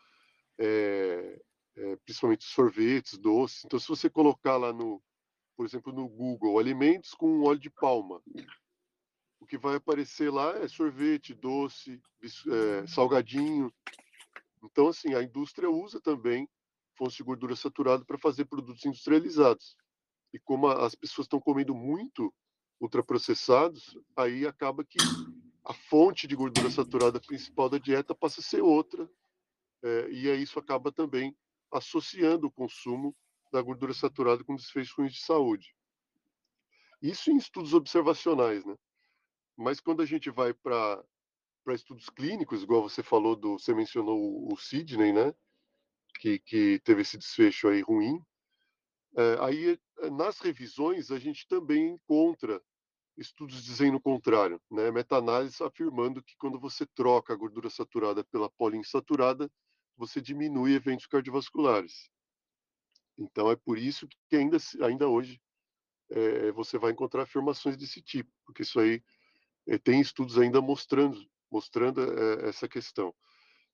[0.59, 1.43] é,
[1.77, 3.65] é, principalmente sorvetes, doces.
[3.65, 5.03] Então, se você colocar lá no,
[5.57, 8.23] por exemplo, no Google, alimentos com óleo de palma.
[9.41, 13.73] O que vai aparecer lá é sorvete, doce, é, salgadinho.
[14.63, 16.49] Então, assim, a indústria usa também
[16.97, 19.77] fontes de gordura saturada para fazer produtos industrializados.
[20.33, 22.35] E como as pessoas estão comendo muito
[22.81, 24.99] ultraprocessados, aí acaba que
[25.65, 29.09] a fonte de gordura saturada principal da dieta passa a ser outra,
[29.83, 31.37] é, e aí isso acaba também
[31.73, 33.15] associando o consumo
[33.53, 35.75] da gordura saturada com desfechos ruins de saúde.
[37.01, 38.77] Isso em estudos observacionais, né?
[39.57, 41.03] Mas quando a gente vai para
[41.67, 45.35] para estudos clínicos, igual você falou do, você mencionou o Sidney, né?
[46.21, 48.23] Que, que teve esse desfecho aí ruim.
[49.17, 52.63] É, aí é, nas revisões a gente também encontra
[53.17, 54.91] estudos dizendo o contrário, né?
[54.91, 59.51] Meta-análise afirmando que quando você troca a gordura saturada pela poliinsaturada,
[59.97, 62.11] você diminui eventos cardiovasculares.
[63.17, 65.41] Então é por isso que ainda, ainda hoje
[66.11, 69.03] é, você vai encontrar afirmações desse tipo, porque isso aí
[69.67, 71.19] é, tem estudos ainda mostrando,
[71.51, 73.15] mostrando é, essa questão.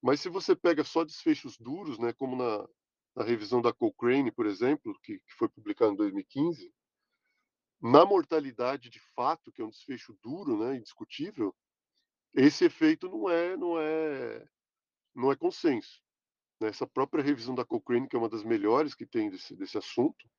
[0.00, 2.68] Mas se você pega só desfechos duros, né, como na,
[3.14, 6.72] na revisão da Cochrane, por exemplo, que, que foi publicada em 2015,
[7.80, 11.54] na mortalidade de fato, que é um desfecho duro, né, indiscutível,
[12.34, 14.46] esse efeito não é, não é,
[15.14, 16.00] não é consenso.
[16.60, 20.30] Essa própria revisão da Cochrane, que é uma das melhores que tem desse, desse assunto,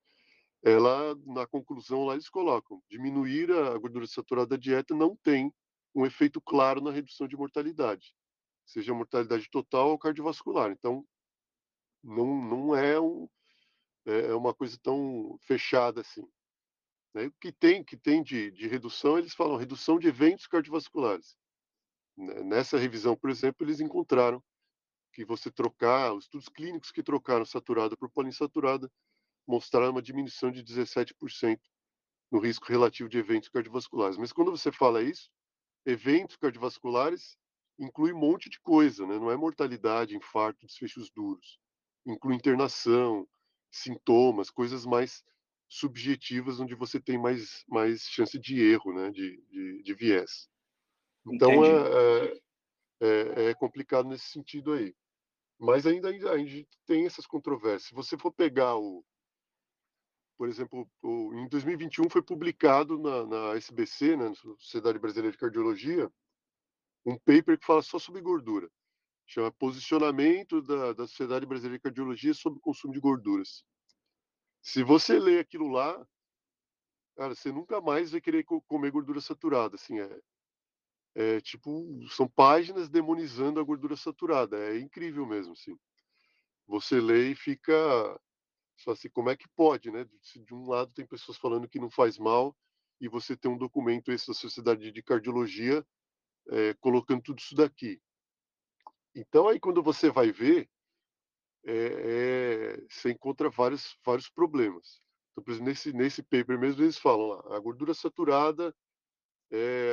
[0.63, 5.53] ela, na conclusão lá eles colocam, diminuir a gordura saturada da dieta não tem
[5.93, 8.15] um efeito claro na redução de mortalidade,
[8.65, 10.71] seja mortalidade total ou cardiovascular.
[10.71, 11.05] Então,
[12.03, 13.29] não, não é, um,
[14.05, 16.27] é, é uma coisa tão fechada assim.
[17.13, 17.27] Né?
[17.27, 21.37] O que tem, que tem de, de redução, eles falam redução de eventos cardiovasculares.
[22.17, 22.43] Né?
[22.43, 24.43] Nessa revisão, por exemplo, eles encontraram
[25.13, 28.91] que você trocar, os estudos clínicos que trocaram saturada por poliinsaturada
[29.47, 31.59] mostraram uma diminuição de 17%
[32.31, 34.17] no risco relativo de eventos cardiovasculares.
[34.17, 35.29] Mas quando você fala isso,
[35.85, 37.37] eventos cardiovasculares
[37.77, 39.19] inclui um monte de coisa, né?
[39.19, 41.59] não é mortalidade, infarto, desfechos duros.
[42.05, 43.27] Inclui internação,
[43.71, 45.23] sintomas, coisas mais
[45.67, 49.09] subjetivas, onde você tem mais, mais chance de erro, né?
[49.09, 50.49] de, de, de viés.
[51.25, 52.41] Então, é, é,
[53.01, 54.93] é, é complicado nesse sentido aí.
[55.59, 57.83] Mas ainda, ainda a gente tem essas controvérsias.
[57.83, 59.03] Se você for pegar o,
[60.37, 65.37] por exemplo, o, em 2021 foi publicado na, na SBC, né, na Sociedade Brasileira de
[65.37, 66.11] Cardiologia,
[67.05, 68.69] um paper que fala só sobre gordura.
[69.25, 73.63] Chama Posicionamento da, da Sociedade Brasileira de Cardiologia sobre o consumo de gorduras.
[74.61, 76.05] Se você ler aquilo lá,
[77.15, 79.75] cara, você nunca mais vai querer comer gordura saturada.
[79.75, 80.19] Assim, é,
[81.15, 84.57] é, tipo, são páginas demonizando a gordura saturada.
[84.57, 85.77] É incrível mesmo, assim.
[86.67, 87.73] você lê e fica
[88.77, 90.05] só assim, como é que pode, né?
[90.05, 92.55] De um lado tem pessoas falando que não faz mal
[92.99, 95.85] e você tem um documento esse da Sociedade de Cardiologia
[96.49, 98.01] é, colocando tudo isso daqui.
[99.15, 100.69] Então aí quando você vai ver,
[101.65, 105.01] é, é, você encontra vários vários problemas.
[105.31, 108.75] Então, por exemplo, nesse nesse paper mesmo eles falam lá, a gordura saturada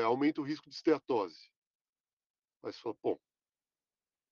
[0.05, 1.51] aumenta o risco de esteatose.
[2.63, 3.19] Aí você fala, bom,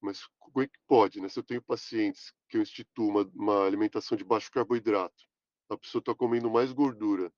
[0.01, 1.29] mas como é que pode, né?
[1.29, 5.25] Se eu tenho pacientes que eu instituo uma, uma alimentação de baixo carboidrato,
[5.69, 7.33] a pessoa está comendo mais gordura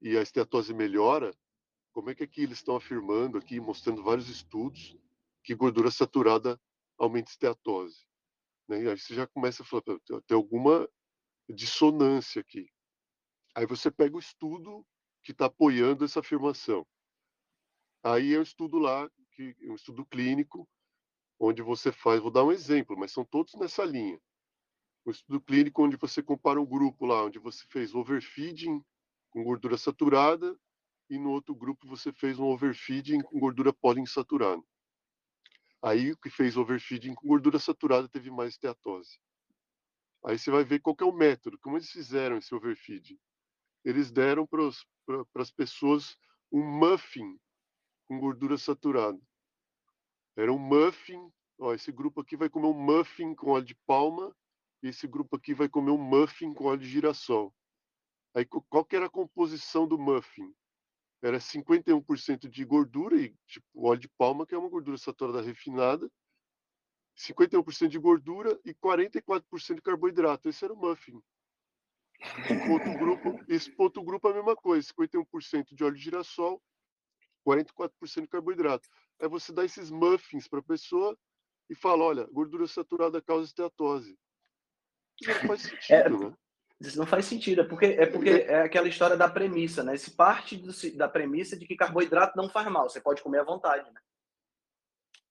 [0.00, 1.34] e a esteatose melhora,
[1.92, 4.96] como é que aqui eles estão afirmando aqui, mostrando vários estudos,
[5.42, 6.60] que gordura saturada
[6.98, 8.06] aumenta a esteatose?
[8.68, 8.78] Né?
[8.90, 9.82] Aí você já começa a falar,
[10.26, 10.88] tem alguma
[11.48, 12.68] dissonância aqui.
[13.54, 14.84] Aí você pega o estudo
[15.22, 16.86] que está apoiando essa afirmação.
[18.02, 20.68] Aí é um estudo lá, que, um estudo clínico,
[21.38, 24.20] onde você faz, vou dar um exemplo, mas são todos nessa linha.
[25.04, 28.82] O estudo clínico onde você compara um grupo lá, onde você fez overfeeding
[29.30, 30.58] com gordura saturada
[31.10, 34.62] e no outro grupo você fez um overfeeding com gordura poliinsaturada.
[35.84, 39.20] Aí o que fez overfeeding com gordura saturada teve mais esteatose.
[40.24, 43.18] Aí você vai ver qual é o método, como eles fizeram esse overfeeding.
[43.84, 44.62] Eles deram para
[45.42, 46.16] as pessoas
[46.50, 47.38] um muffin
[48.06, 49.20] com gordura saturada.
[50.34, 51.30] Era um muffin.
[51.58, 54.34] Ó, esse grupo aqui vai comer um muffin com óleo de palma.
[54.82, 57.54] E esse grupo aqui vai comer um muffin com óleo de girassol.
[58.34, 60.50] Aí qual que era a composição do muffin?
[61.24, 66.06] Era 51% de gordura e tipo óleo de palma, que é uma gordura saturada refinada.
[67.16, 70.50] 51% de gordura e 44% de carboidrato.
[70.50, 71.18] Esse era o muffin.
[72.70, 76.62] Outro grupo, esse outro grupo é a mesma coisa, 51% de óleo de girassol,
[77.46, 78.86] 44% de carboidrato
[79.18, 81.18] é você dar esses muffins para a pessoa
[81.70, 84.18] e falar, olha, gordura saturada causa esteatose.
[85.22, 86.36] Não faz sentido, é, né?
[86.80, 89.96] Isso não faz sentido, é porque, é porque é aquela história da premissa, né?
[89.96, 93.44] Se parte do, da premissa de que carboidrato não faz mal, você pode comer à
[93.44, 94.00] vontade, né?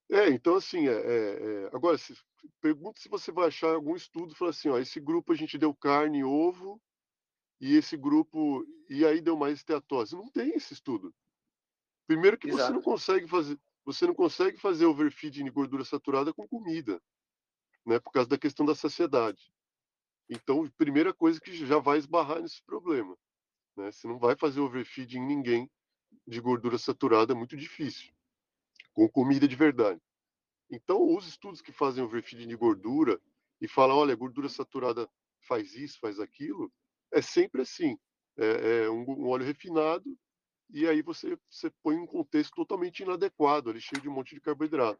[0.09, 2.13] É, então assim, é, é, é agora, se,
[2.61, 5.73] pergunta se você vai achar algum estudo, fala assim, ó, esse grupo a gente deu
[5.73, 6.81] carne e ovo,
[7.59, 10.15] e esse grupo, e aí deu mais esteatose.
[10.15, 11.13] Não tem esse estudo.
[12.05, 12.65] Primeiro que Exato.
[12.65, 17.01] você não consegue fazer, você não consegue fazer overfeeding de gordura saturada com comida,
[17.85, 17.99] né?
[17.99, 19.51] Por causa da questão da saciedade.
[20.29, 23.17] Então, primeira coisa que já vai esbarrar nesse problema,
[23.75, 23.91] né?
[23.91, 25.71] Você não vai fazer overfeeding em ninguém
[26.27, 28.13] de gordura saturada, é muito difícil,
[28.93, 30.01] com comida de verdade.
[30.69, 33.19] Então, os estudos que fazem overfeeding de gordura
[33.59, 35.09] e falam, olha, gordura saturada
[35.47, 36.71] faz isso, faz aquilo,
[37.11, 37.97] é sempre assim.
[38.35, 40.17] É, é um, um óleo refinado
[40.71, 44.41] e aí você, você põe um contexto totalmente inadequado, ali cheio de um monte de
[44.41, 44.99] carboidrato.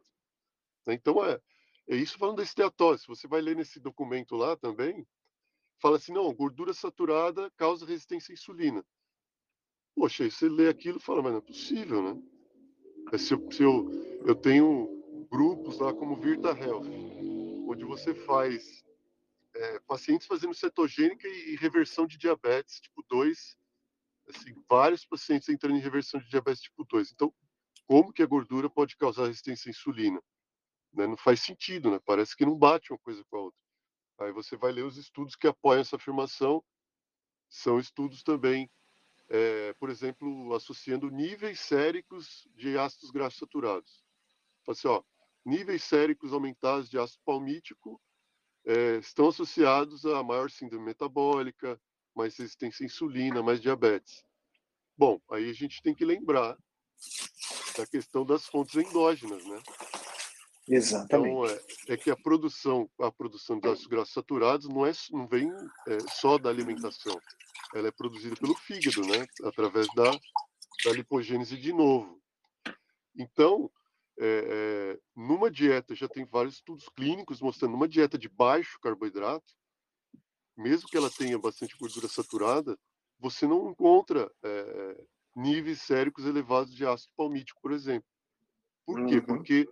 [0.86, 0.94] Né?
[0.94, 1.40] Então, é
[1.88, 3.02] isso falando da esteatose.
[3.02, 5.06] Se você vai ler nesse documento lá também,
[5.80, 8.84] fala assim, não, gordura saturada causa resistência à insulina.
[9.94, 12.22] Poxa, aí você lê aquilo e fala, mas não é possível, né?
[13.12, 13.90] É se eu, se eu,
[14.24, 16.88] eu tenho grupos lá como Virta Health,
[17.68, 18.82] onde você faz
[19.54, 23.56] é, pacientes fazendo cetogênica e, e reversão de diabetes tipo 2
[24.28, 27.12] assim, vários pacientes entrando em reversão de diabetes tipo 2.
[27.12, 27.32] Então,
[27.86, 30.22] como que a gordura pode causar resistência à insulina?
[30.94, 31.06] Né?
[31.06, 31.98] Não faz sentido, né?
[32.04, 33.60] Parece que não bate uma coisa com a outra.
[34.20, 36.62] Aí você vai ler os estudos que apoiam essa afirmação.
[37.50, 38.70] São estudos também,
[39.28, 44.04] é, por exemplo, associando níveis séricos de ácidos graxos saturados.
[44.68, 45.02] Assim, ó,
[45.44, 48.00] níveis séricos aumentados de ácido palmítico
[48.64, 51.80] é, estão associados a maior síndrome metabólica,
[52.14, 54.24] mais resistência à insulina, mais diabetes.
[54.96, 56.56] Bom, aí a gente tem que lembrar
[57.76, 59.60] da questão das fontes endógenas, né?
[60.68, 61.30] Exatamente.
[61.30, 65.26] Então, é, é que a produção, a produção de ácidos graxos saturados não, é, não
[65.26, 65.50] vem
[65.88, 67.18] é, só da alimentação.
[67.74, 69.26] Ela é produzida pelo fígado, né?
[69.44, 70.10] Através da,
[70.84, 72.20] da lipogênese de novo.
[73.16, 73.70] Então,
[74.18, 79.52] é, é, numa dieta, já tem vários estudos clínicos mostrando, numa dieta de baixo carboidrato,
[80.56, 82.78] mesmo que ela tenha bastante gordura saturada,
[83.18, 85.04] você não encontra é,
[85.34, 88.08] níveis séricos elevados de ácido palmítico, por exemplo.
[88.86, 89.06] Por uhum.
[89.06, 89.20] quê?
[89.20, 89.68] Porque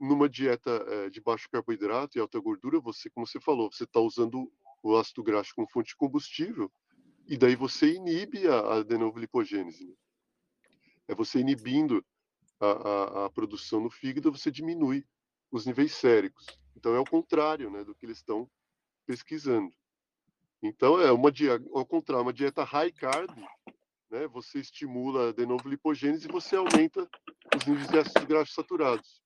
[0.00, 4.00] numa dieta é, de baixo carboidrato e alta gordura, você, como você falou, você está
[4.00, 4.50] usando
[4.82, 6.72] o ácido graxo como fonte de combustível
[7.26, 9.86] e daí você inibe a, a de novo lipogênese.
[9.86, 9.94] Né?
[11.08, 12.04] É você inibindo
[12.58, 15.06] a, a, a, produção no fígado, você diminui
[15.50, 16.46] os níveis séricos.
[16.74, 18.50] Então é o contrário né, do que eles estão
[19.06, 19.70] pesquisando.
[20.62, 23.30] Então, é uma dieta, ao contrário, uma dieta high carb,
[24.10, 24.26] né?
[24.28, 27.08] Você estimula de novo lipogênese e você aumenta
[27.56, 29.22] os níveis de ácidos graxos saturados,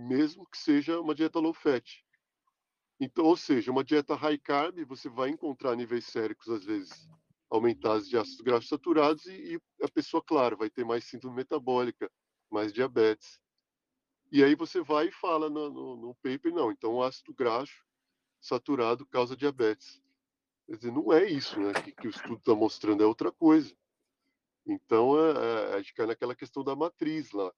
[0.00, 2.02] mesmo que seja uma dieta low fat.
[2.98, 7.08] Então, ou seja, uma dieta high carb, você vai encontrar níveis séricos, às vezes,
[7.50, 12.10] aumentados de ácidos graxos saturados e, e a pessoa, claro, vai ter mais síndrome metabólica,
[12.50, 13.40] mais diabetes.
[14.30, 17.84] E aí você vai e fala no, no, no paper, não, então o ácido graxo
[18.40, 20.00] saturado causa diabetes.
[20.66, 23.74] Quer dizer, não é isso né, que, que o estudo está mostrando, é outra coisa.
[24.66, 27.52] Então, é, é, a gente cai naquela questão da matriz lá.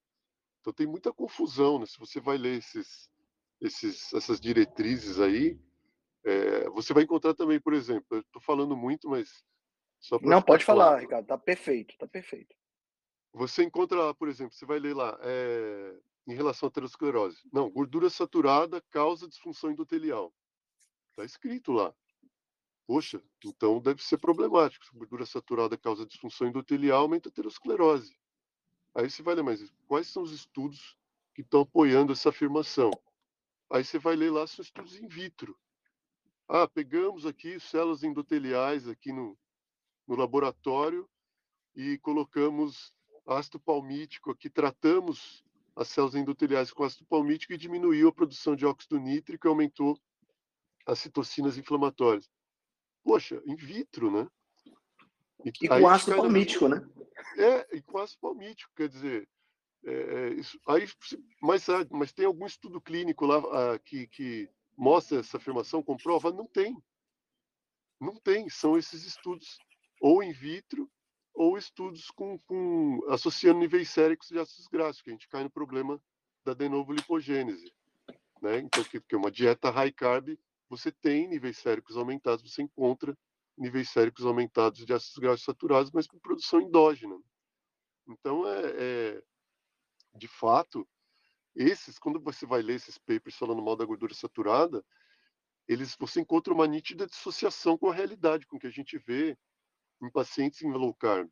[0.63, 1.85] Então, tem muita confusão, né?
[1.85, 3.09] Se você vai ler esses,
[3.59, 5.59] esses, essas diretrizes aí,
[6.23, 9.43] é, você vai encontrar também, por exemplo, eu estou falando muito, mas
[9.99, 10.79] só Não, pode claro.
[10.79, 12.55] falar, Ricardo, tá perfeito, tá perfeito.
[13.33, 17.41] Você encontra lá, por exemplo, você vai ler lá, é, em relação à aterosclerose.
[17.51, 20.33] Não, gordura saturada causa disfunção endotelial.
[21.09, 21.93] Está escrito lá.
[22.87, 24.85] Poxa, então deve ser problemático.
[24.85, 28.17] Se gordura saturada causa disfunção endotelial, aumenta a aterosclerose.
[28.95, 30.95] Aí você vai ler, mas quais são os estudos
[31.33, 32.91] que estão apoiando essa afirmação?
[33.71, 35.57] Aí você vai ler lá, são estudos in vitro.
[36.47, 39.37] Ah, pegamos aqui células endoteliais aqui no,
[40.07, 41.09] no laboratório
[41.75, 42.93] e colocamos
[43.25, 45.43] ácido palmítico aqui, tratamos
[45.75, 49.99] as células endoteliais com ácido palmítico e diminuiu a produção de óxido nítrico e aumentou
[50.85, 52.29] as citocinas inflamatórias.
[53.03, 54.29] Poxa, in vitro, né?
[55.43, 56.87] E, com ácido palmítico, né?
[57.37, 59.27] É, e com ácido palmítico, quer dizer,
[59.85, 60.87] é, é isso, aí,
[61.41, 66.31] mas, mas tem algum estudo clínico lá ah, que, que mostra essa afirmação, comprova?
[66.31, 66.77] Não tem.
[67.99, 68.49] Não tem.
[68.49, 69.57] São esses estudos
[69.99, 70.89] ou in vitro
[71.33, 75.49] ou estudos com, com associando níveis séricos de ácidos graxos, que a gente cai no
[75.49, 75.99] problema
[76.45, 77.73] da de novo lipogênese.
[78.41, 78.59] Né?
[78.59, 80.37] Então, que, que uma dieta high carb,
[80.69, 83.17] você tem níveis séricos aumentados, você encontra
[83.57, 87.17] níveis séricos aumentados de ácidos graxos saturados, mas com produção endógena.
[88.07, 89.23] Então, é, é,
[90.15, 90.87] de fato,
[91.55, 94.83] esses, quando você vai ler esses papers falando mal da gordura saturada,
[95.67, 99.37] eles, você encontra uma nítida dissociação com a realidade, com o que a gente vê
[100.01, 101.29] em pacientes em low carb.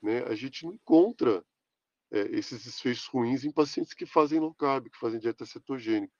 [0.00, 0.22] Né?
[0.24, 1.44] A gente não encontra
[2.10, 6.14] é, esses desfechos ruins em pacientes que fazem low carb, que fazem dieta cetogênica,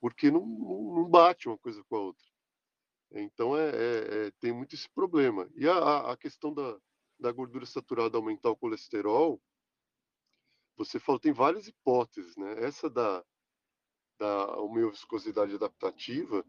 [0.00, 2.33] porque não, não, não bate uma coisa com a outra.
[3.20, 5.48] Então, é, é, é, tem muito esse problema.
[5.54, 6.76] E a, a questão da,
[7.18, 9.40] da gordura saturada aumentar o colesterol,
[10.76, 12.64] você falou, tem várias hipóteses, né?
[12.64, 13.24] Essa da,
[14.18, 16.44] da homeoviscosidade adaptativa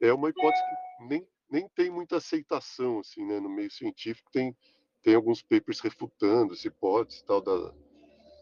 [0.00, 0.62] é uma hipótese
[0.98, 3.40] que nem, nem tem muita aceitação, assim, né?
[3.40, 4.54] No meio científico tem,
[5.02, 7.74] tem alguns papers refutando essa hipótese tal da,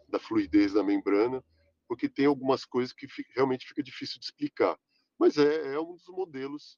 [0.09, 1.44] da fluidez da membrana,
[1.86, 4.76] porque tem algumas coisas que realmente fica difícil de explicar.
[5.16, 6.76] Mas é, é um dos modelos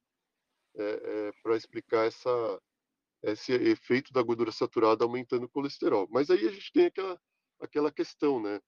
[0.79, 2.63] é, é, para explicar essa,
[3.23, 6.09] esse efeito da gordura saturada aumentando o colesterol.
[6.11, 7.21] Mas aí a gente tem aquela,
[7.61, 8.61] aquela questão, né?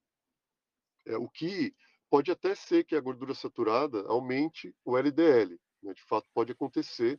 [1.05, 1.73] É, o que
[2.09, 5.93] pode até ser que a gordura saturada aumente o LDL, né?
[5.93, 7.17] de fato pode acontecer.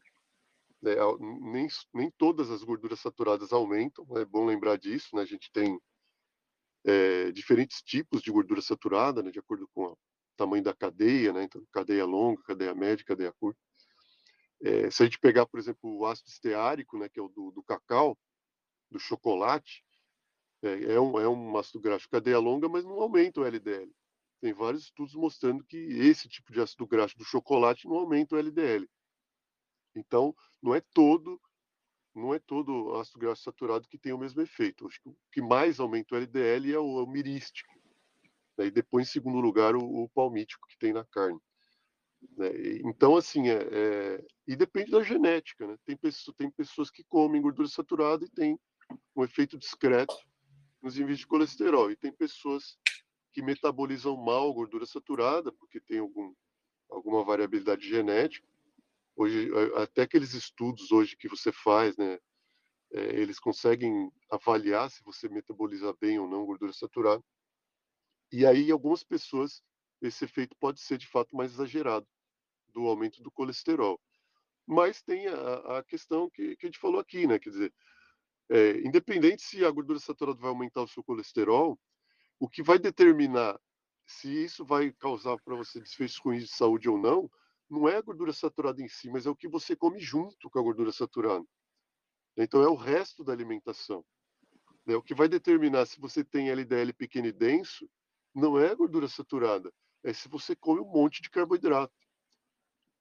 [0.83, 0.95] Né?
[1.41, 5.23] Nem, nem todas as gorduras saturadas aumentam, é bom lembrar disso, né?
[5.23, 5.81] A gente tem
[6.85, 9.31] é, diferentes tipos de gordura saturada, né?
[9.31, 9.99] de acordo com o
[10.37, 11.45] tamanho da cadeia, né?
[11.45, 13.59] Então, cadeia longa, cadeia média, cadeia curta.
[14.63, 17.51] É, se a gente pegar, por exemplo, o ácido esteárico, né, que é o do,
[17.51, 18.17] do cacau,
[18.91, 19.85] do chocolate,
[20.63, 23.93] é, é, um, é um ácido graxo cadeia longa, mas não aumenta o LDL.
[24.41, 28.39] Tem vários estudos mostrando que esse tipo de ácido graxo do chocolate não aumenta o
[28.39, 28.89] LDL.
[29.95, 31.41] Então, não é todo
[32.15, 34.87] não é todo ácido graxo saturado que tem o mesmo efeito.
[34.87, 37.73] Acho que o que mais aumenta o LDL é o, é o mirístico.
[38.59, 38.67] Né?
[38.67, 41.41] E depois, em segundo lugar, o, o palmítico que tem na carne.
[42.37, 42.51] Né?
[42.85, 45.77] Então, assim, é, é, e depende da genética, né?
[45.85, 48.59] Tem, pessoas, tem pessoas que comem gordura saturada e tem
[49.15, 50.15] um efeito discreto
[50.81, 51.91] nos níveis de colesterol.
[51.91, 52.79] E tem pessoas
[53.33, 56.35] que metabolizam mal gordura saturada, porque tem algum,
[56.91, 58.47] alguma variabilidade genética.
[59.17, 62.19] Hoje, até aqueles estudos hoje que você faz, né?
[62.95, 67.23] É, eles conseguem avaliar se você metaboliza bem ou não gordura saturada.
[68.31, 69.63] E aí, algumas pessoas
[70.03, 72.07] esse efeito pode ser de fato mais exagerado
[72.73, 74.01] do aumento do colesterol.
[74.67, 77.39] Mas tem a, a questão que, que, a gente falou aqui, né?
[77.39, 77.75] Quer dizer,
[78.51, 81.79] é, independente se a gordura saturada vai aumentar o seu colesterol,
[82.39, 83.59] o que vai determinar
[84.07, 87.31] se isso vai causar para você desfechos ruins de saúde ou não,
[87.69, 90.59] não é a gordura saturada em si, mas é o que você come junto com
[90.59, 91.45] a gordura saturada.
[92.37, 94.05] Então é o resto da alimentação.
[94.87, 97.89] É o que vai determinar se você tem LDL pequeno e denso,
[98.35, 101.95] não é a gordura saturada, é se você come um monte de carboidrato.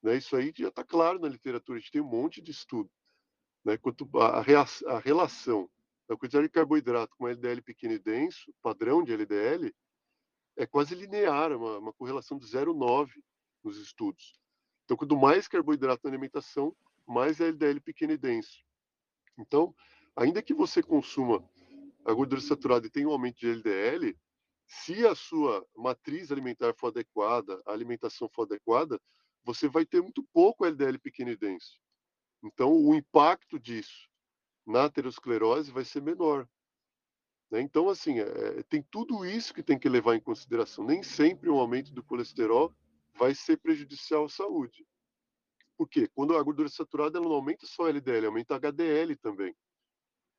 [0.02, 0.18] Né?
[0.18, 2.90] Isso aí já está claro na literatura, a gente tem um monte de estudo.
[3.64, 3.78] Né?
[3.78, 5.70] Quanto a, a relação
[6.08, 9.74] da quantidade de carboidrato com LDL pequeno e denso, padrão de LDL,
[10.58, 13.12] é quase linear, uma, uma correlação de 0,9
[13.64, 14.40] nos estudos.
[14.84, 16.76] Então, quanto mais carboidrato na alimentação,
[17.08, 18.64] mais LDL pequeno e denso.
[19.38, 19.74] Então,
[20.16, 21.48] ainda que você consuma
[22.04, 24.18] a gordura saturada e tenha um aumento de LDL,
[24.66, 29.00] se a sua matriz alimentar for adequada, a alimentação for adequada,
[29.44, 31.80] você vai ter muito pouco LDL pequeno e denso.
[32.44, 34.10] Então, o impacto disso
[34.66, 36.48] na aterosclerose vai ser menor.
[37.50, 37.62] Né?
[37.62, 40.86] Então, assim, é, tem tudo isso que tem que levar em consideração.
[40.86, 42.74] Nem sempre um aumento do colesterol
[43.14, 44.88] vai ser prejudicial à saúde.
[45.78, 46.08] Por quê?
[46.14, 49.56] Quando a gordura saturada ela não aumenta só LDL, aumenta HDL também.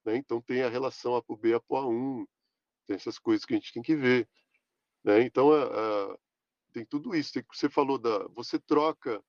[0.04, 0.16] Né?
[0.16, 2.26] Então, tem a relação ApoB, ApoA1,
[2.86, 4.28] tem essas coisas que a gente tem que ver.
[5.04, 5.22] Né?
[5.22, 6.18] Então, a, a,
[6.72, 7.32] tem tudo isso.
[7.32, 8.26] Tem, você falou da.
[8.28, 9.22] Você troca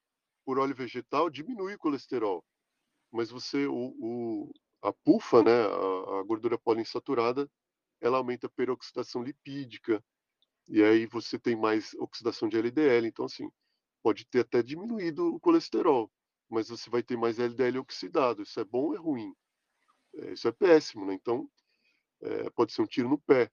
[0.46, 2.44] por óleo vegetal, diminui o colesterol.
[3.12, 7.50] Mas você, o, o a PUFA, né, a, a gordura poliinsaturada,
[8.02, 10.04] ela aumenta a peroxidação lipídica,
[10.68, 13.08] e aí você tem mais oxidação de LDL.
[13.08, 13.50] Então, assim,
[14.02, 16.12] pode ter até diminuído o colesterol,
[16.50, 18.44] mas você vai ter mais LDL oxidado.
[18.44, 19.34] Isso é bom ou é ruim?
[20.16, 21.14] É, isso é péssimo, né?
[21.14, 21.50] Então,
[22.22, 23.52] é, pode ser um tiro no pé.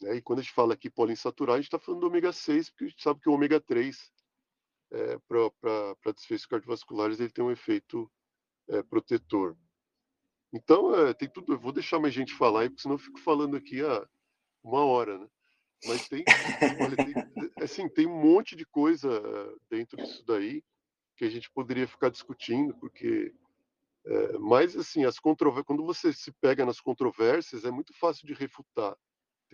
[0.00, 0.16] Né?
[0.16, 2.84] E quando a gente fala aqui poliinsaturado, a gente está falando do ômega 6, porque
[2.84, 4.12] a gente sabe que o ômega 3,
[4.92, 8.10] é, para desfechos cardiovasculares, ele tem um efeito
[8.68, 9.56] é, protetor.
[10.52, 11.54] Então, é, tem tudo.
[11.54, 14.06] Eu vou deixar mais gente falar aí, porque senão eu fico falando aqui há
[14.62, 15.28] uma hora, né?
[15.86, 16.24] Mas tem,
[16.80, 17.14] olha, tem,
[17.62, 20.62] assim, tem um monte de coisa é, dentro disso daí
[21.16, 23.32] que a gente poderia ficar discutindo, porque
[24.06, 28.96] é, mas assim, as quando você se pega nas controvérsias, é muito fácil de refutar.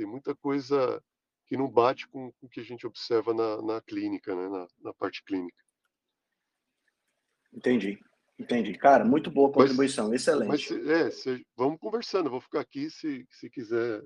[0.01, 1.05] Tem muita coisa
[1.45, 4.49] que não bate com, com o que a gente observa na, na clínica, né?
[4.49, 5.63] na, na parte clínica.
[7.53, 8.01] Entendi.
[8.39, 8.79] Entendi.
[8.79, 10.73] Cara, muito boa contribuição, mas, excelente.
[10.73, 14.03] Mas, é, se, vamos conversando, eu vou ficar aqui se, se quiser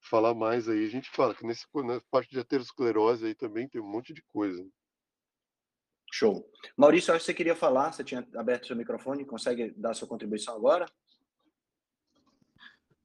[0.00, 3.80] falar mais aí, a gente fala, que nesse, na parte de aterosclerose aí também tem
[3.80, 4.68] um monte de coisa.
[6.12, 6.50] Show.
[6.76, 10.56] Maurício, acho que você queria falar, você tinha aberto seu microfone, consegue dar sua contribuição
[10.56, 10.84] agora?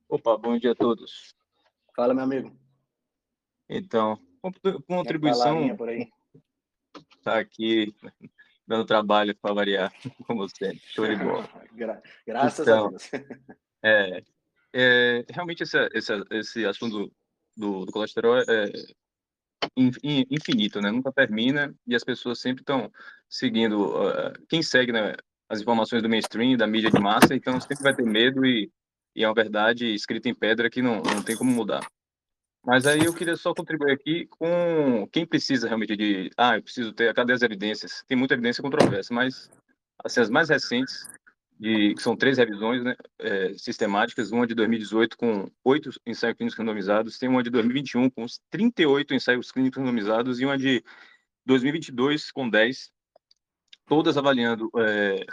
[0.10, 1.36] Opa, bom dia a todos.
[1.96, 2.52] Fala, meu amigo.
[3.70, 4.20] Então,
[4.88, 5.70] contribuição.
[5.70, 6.10] Tá, por aí?
[7.24, 7.94] tá aqui
[8.68, 9.94] dando trabalho para variar,
[10.28, 10.82] como sempre.
[10.88, 11.48] Show de bola.
[11.74, 13.12] Gra graças então, a Deus.
[13.84, 14.24] É,
[14.74, 17.12] é, realmente esse, esse, esse assunto do,
[17.56, 18.72] do, do colesterol é
[19.76, 20.92] infinito, né?
[20.92, 22.92] Nunca termina e as pessoas sempre estão
[23.30, 23.92] seguindo.
[23.92, 25.16] Uh, quem segue né,
[25.48, 28.72] as informações do mainstream, da mídia de massa, então sempre vai ter medo e,
[29.16, 31.86] e é uma verdade escrita em pedra que não, não tem como mudar.
[32.66, 36.32] Mas aí eu queria só contribuir aqui com quem precisa realmente de.
[36.38, 37.14] Ah, eu preciso ter.
[37.14, 38.04] Cadê as evidências?
[38.08, 39.52] Tem muita evidência controversa, mas
[40.04, 41.06] assim, as mais recentes,
[41.60, 46.58] de, que são três revisões né, é, sistemáticas: uma de 2018 com oito ensaios clínicos
[46.58, 50.82] randomizados, tem uma de 2021 com 38 ensaios clínicos randomizados e uma de
[51.46, 52.92] 2022 com 10,
[53.86, 55.26] todas avaliando é,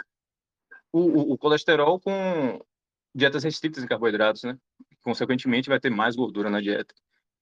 [0.91, 2.59] o, o, colesterol com
[3.13, 4.57] dietas restritas em carboidratos, né?
[5.01, 6.93] Consequentemente, vai ter mais gordura na dieta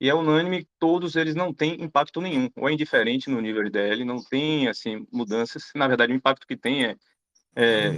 [0.01, 4.05] e é unânime, todos eles não têm impacto nenhum, ou é indiferente no nível LDL,
[4.05, 5.71] não tem, assim, mudanças.
[5.75, 6.95] Na verdade, o impacto que tem é,
[7.55, 7.97] é,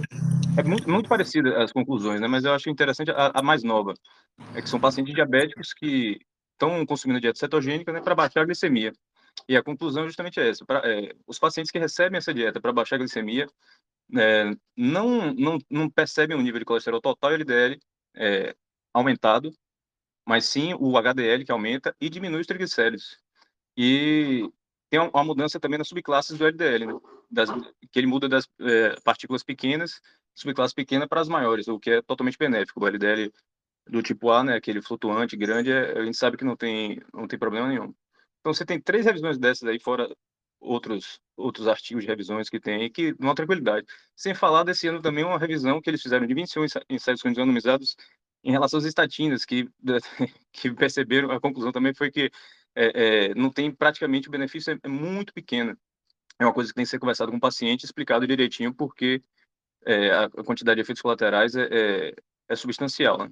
[0.56, 2.26] é muito, muito parecido as conclusões, né?
[2.26, 3.94] Mas eu acho interessante a, a, mais nova,
[4.52, 6.18] é que são pacientes diabéticos que
[6.54, 8.92] estão consumindo dieta cetogênica, né, para baixar a glicemia.
[9.48, 12.72] E a conclusão justamente é essa, pra, é, os pacientes que recebem essa dieta para
[12.72, 13.46] baixar a glicemia
[14.14, 17.80] é, não, não, não percebem o nível de colesterol total e LDL
[18.14, 18.54] é,
[18.92, 19.52] aumentado,
[20.26, 23.18] mas sim o HDL que aumenta e diminui os triglicéridos.
[23.76, 24.48] E
[24.90, 26.92] tem uma mudança também nas subclasses do LDL, né?
[27.30, 27.48] das,
[27.90, 30.00] que ele muda das é, partículas pequenas,
[30.34, 32.80] subclasse pequena para as maiores, o que é totalmente benéfico.
[32.82, 33.32] O LDL
[33.88, 37.26] do tipo A, né, aquele flutuante grande, é, a gente sabe que não tem, não
[37.26, 37.94] tem problema nenhum.
[38.40, 40.14] Então você tem três revisões dessas aí, fora
[40.62, 43.86] outros outros artigos de revisões que tem, que dão tranquilidade.
[44.14, 47.96] Sem falar desse ano também uma revisão que eles fizeram de 21 ensaios randomizados
[48.44, 49.68] em relação às estatinas, que,
[50.52, 52.30] que perceberam, a conclusão também foi que
[52.74, 55.76] é, é, não tem praticamente o benefício é, é, muito pequeno.
[56.38, 59.22] É uma coisa que tem que ser conversado com o paciente, explicado direitinho, porque
[59.84, 62.14] é, a, a, quantidade de efeitos colaterais é, é,
[62.48, 63.18] é substancial.
[63.18, 63.30] Né?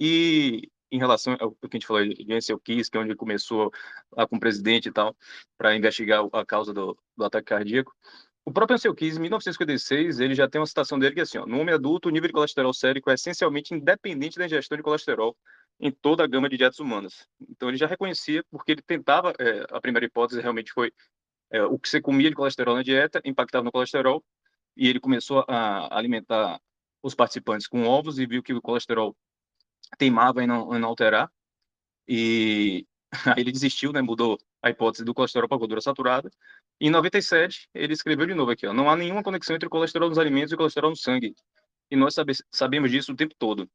[0.00, 3.72] E em relação ao que a gente falou de Ansel Keys, que é onde começou
[4.12, 5.16] lá com o presidente e tal,
[5.56, 7.92] para investigar a causa do, do ataque cardíaco,
[8.44, 11.38] o próprio Ansel Keys, em 1956, ele já tem uma citação dele que é assim,
[11.38, 14.82] ó, no homem adulto, o nível de colesterol sérico é essencialmente independente da ingestão de
[14.82, 15.36] colesterol
[15.78, 17.26] em toda a gama de dietas humanas.
[17.48, 20.92] Então ele já reconhecia, porque ele tentava, é, a primeira hipótese realmente foi
[21.50, 24.24] é, o que você comia de colesterol na dieta impactava no colesterol,
[24.76, 26.60] e ele começou a alimentar
[27.02, 29.16] os participantes com ovos e viu que o colesterol
[29.98, 31.30] teimava em não, em não alterar,
[32.08, 32.86] e
[33.36, 36.30] Aí ele desistiu, né, mudou a hipótese do colesterol para gordura saturada.
[36.80, 39.70] E em 97, ele escreveu de novo aqui, ó, não há nenhuma conexão entre o
[39.70, 41.34] colesterol nos alimentos e o colesterol no sangue.
[41.90, 43.68] E nós sabe, sabemos disso o tempo todo.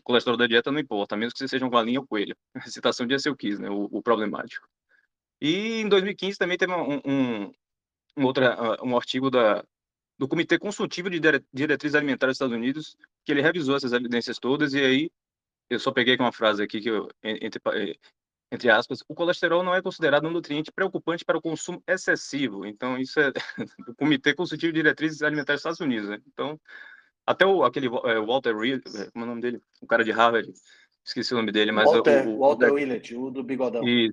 [0.00, 2.36] O colesterol da dieta não importa, a menos que você seja um galinha ou coelho.
[2.54, 4.68] A citação de Ansel Keys, né, o, o, problemático.
[5.40, 7.52] E em 2015 também teve um, um,
[8.16, 9.64] um, outra, um artigo da,
[10.18, 11.20] do Comitê Consultivo de
[11.52, 15.10] Diretrizes Alimentares dos Estados Unidos, que ele revisou essas evidências todas, e aí
[15.70, 17.96] eu só peguei uma frase aqui que eu, entre, eh,
[18.52, 22.64] entre aspas, o colesterol não é considerado um nutriente preocupante para o consumo excessivo.
[22.64, 23.32] Então, isso é
[23.86, 26.08] do Comitê Consultivo de Diretrizes Alimentares dos Estados Unidos.
[26.08, 26.20] Né?
[26.26, 26.60] Então,
[27.26, 29.60] até o, aquele é, Walter Reed, é, como é o nome dele?
[29.80, 30.52] O cara de Harvard,
[31.04, 31.90] esqueci o nome dele, mas...
[31.90, 33.86] Walter, o, o, Walter o, Willett, o do bigodão.
[33.86, 34.12] E,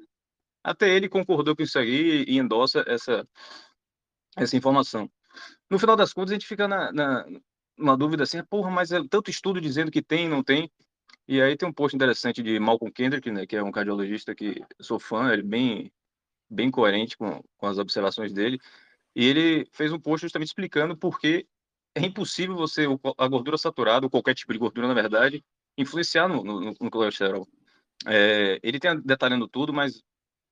[0.63, 3.27] até ele concordou com isso aí e endossa essa,
[4.37, 5.09] essa informação.
[5.69, 6.91] No final das contas, a gente fica na,
[7.77, 10.71] na dúvida assim, porra, mas é tanto estudo dizendo que tem, não tem.
[11.31, 14.61] E aí tem um post interessante de Malcolm Kendrick, né, que é um cardiologista que
[14.81, 15.89] sou fã, ele bem
[16.49, 18.59] bem coerente com, com as observações dele.
[19.15, 21.47] E ele fez um post justamente explicando por que
[21.95, 22.85] é impossível você
[23.17, 25.41] a gordura saturada, ou qualquer tipo de gordura, na verdade,
[25.77, 27.47] influenciar no, no, no colesterol.
[28.05, 30.03] É, ele tem detalhando tudo, mas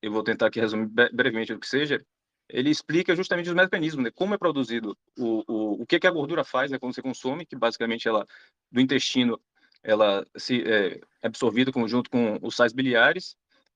[0.02, 2.02] eu vou tentar aqui resumir brevemente o que seja
[2.50, 4.12] ele explica justamente os mecanismos, né?
[4.12, 7.46] como é produzido, o, o, o que, que a gordura faz né, quando você consome,
[7.46, 8.26] que basicamente ela,
[8.72, 9.40] do intestino,
[9.84, 13.36] ela se, é, é absorvida junto com os sais biliares,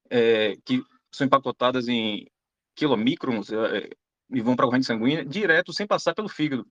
[0.10, 2.28] é, que são empacotadas em
[2.76, 3.89] quilomicrons é,
[4.30, 6.68] e vão para a corrente sanguínea, direto, sem passar pelo fígado.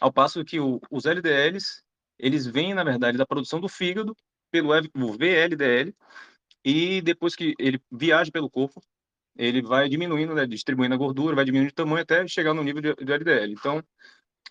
[0.00, 1.82] Ao passo que o, os LDLs,
[2.18, 4.16] eles vêm, na verdade, da produção do fígado,
[4.50, 4.70] pelo
[5.16, 5.94] VLDL,
[6.64, 8.82] e depois que ele viaja pelo corpo,
[9.36, 12.82] ele vai diminuindo, né, distribuindo a gordura, vai diminuindo de tamanho até chegar no nível
[12.82, 13.52] de LDL.
[13.52, 13.82] Então,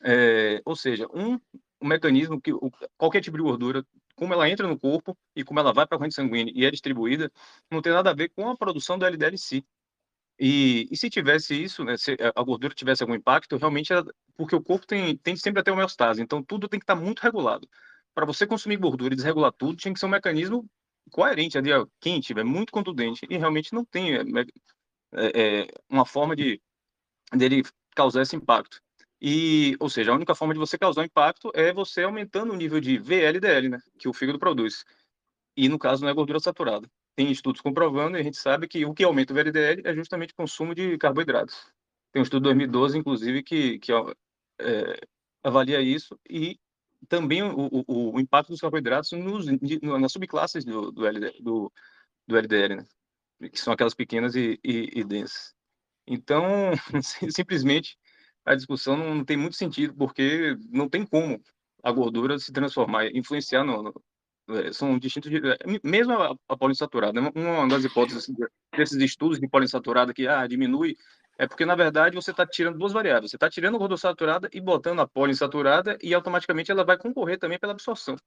[0.01, 1.39] é, ou seja, um,
[1.81, 3.85] um mecanismo que o, qualquer tipo de gordura,
[4.19, 6.71] como ela entra no corpo e como ela vai para a corrente sanguínea e é
[6.71, 7.31] distribuída,
[7.71, 9.65] não tem nada a ver com a produção do LDL em si.
[10.37, 14.05] E, e se tivesse isso, né, se a gordura tivesse algum impacto, realmente era,
[14.37, 17.19] porque o corpo tem, tem sempre a ter homeostase, então tudo tem que estar muito
[17.19, 17.67] regulado.
[18.13, 20.65] Para você consumir gordura e desregular tudo, tinha que ser um mecanismo
[21.11, 24.21] coerente, ali, ó, quente, é muito contundente, e realmente não tem é,
[25.13, 26.61] é, é, uma forma de
[27.33, 27.63] dele
[27.95, 28.81] causar esse impacto.
[29.21, 32.79] E, ou seja, a única forma de você causar impacto é você aumentando o nível
[32.79, 34.85] de VLDL, né, que o fígado produz.
[35.57, 36.89] E no caso não é gordura saturada.
[37.15, 40.31] Tem estudos comprovando e a gente sabe que o que aumenta o VLDL é justamente
[40.31, 41.67] o consumo de carboidratos.
[42.13, 44.99] Tem um estudo de 2012, inclusive, que, que é,
[45.43, 46.57] avalia isso e
[47.07, 49.45] também o, o, o, impacto dos carboidratos nos,
[49.81, 51.71] nas subclasses do, do, LDL, do,
[52.27, 52.85] do LDL, né?
[53.49, 55.53] que são aquelas pequenas e, e, e densas.
[56.05, 56.45] Então,
[57.31, 57.97] simplesmente,
[58.45, 61.41] a discussão não tem muito sentido, porque não tem como
[61.83, 64.03] a gordura se transformar, influenciar no, no
[64.49, 67.31] é, são distintos, é, mesmo a, a poliinsaturada, né?
[67.35, 68.27] uma das hipóteses
[68.75, 70.95] desses estudos de poliinsaturada que ah, diminui
[71.39, 73.31] é porque, na verdade, você está tirando duas variáveis.
[73.31, 77.39] Você está tirando a gordura saturada e botando a poliinsaturada e automaticamente ela vai concorrer
[77.39, 78.17] também pela absorção.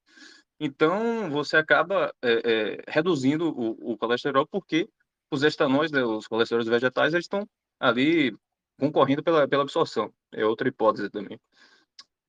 [0.58, 4.88] Então, você acaba é, é, reduzindo o, o, colesterol porque
[5.30, 7.46] os estanóis, né, os colesteróis vegetais, eles estão
[7.78, 8.34] ali
[8.78, 10.12] concorrendo pela, pela absorção.
[10.32, 11.40] É outra hipótese também.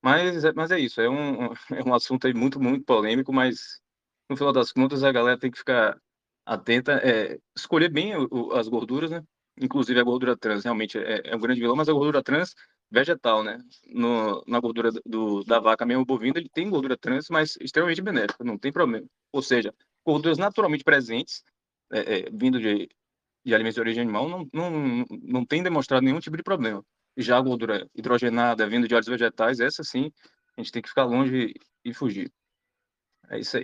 [0.02, 3.82] Mas, mas é isso, é um, é um assunto aí muito, muito polêmico, mas
[4.30, 5.98] no final das contas a galera tem que ficar
[6.46, 9.24] atenta, é, escolher bem o, as gorduras, né?
[9.60, 12.56] inclusive a gordura trans realmente é, é um grande vilão, mas a gordura trans
[12.92, 13.60] vegetal, né?
[13.88, 18.44] No, na gordura do, da vaca mesmo bovina, ele tem gordura trans, mas extremamente benéfica,
[18.44, 19.06] não tem problema.
[19.32, 19.74] Ou seja,
[20.06, 21.44] gorduras naturalmente presentes,
[21.92, 22.90] é, é, vindo de,
[23.46, 26.84] de alimentos de origem animal, não, não, não tem demonstrado nenhum tipo de problema.
[27.18, 30.12] Já a gordura hidrogenada, vindo de óleos vegetais, essa sim,
[30.58, 32.32] a gente tem que ficar longe e fugir.
[33.30, 33.64] É isso aí.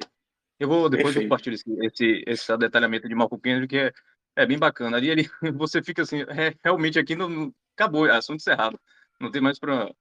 [0.59, 1.25] Eu vou, depois Perfeito.
[1.25, 3.93] eu compartilho esse, esse, esse detalhamento de Malcolm Kendrick, que é
[4.39, 4.97] é bem bacana.
[4.97, 8.79] Ali, ali você fica assim, é, realmente aqui não, acabou, é assunto encerrado.
[9.19, 9.93] Não tem mais para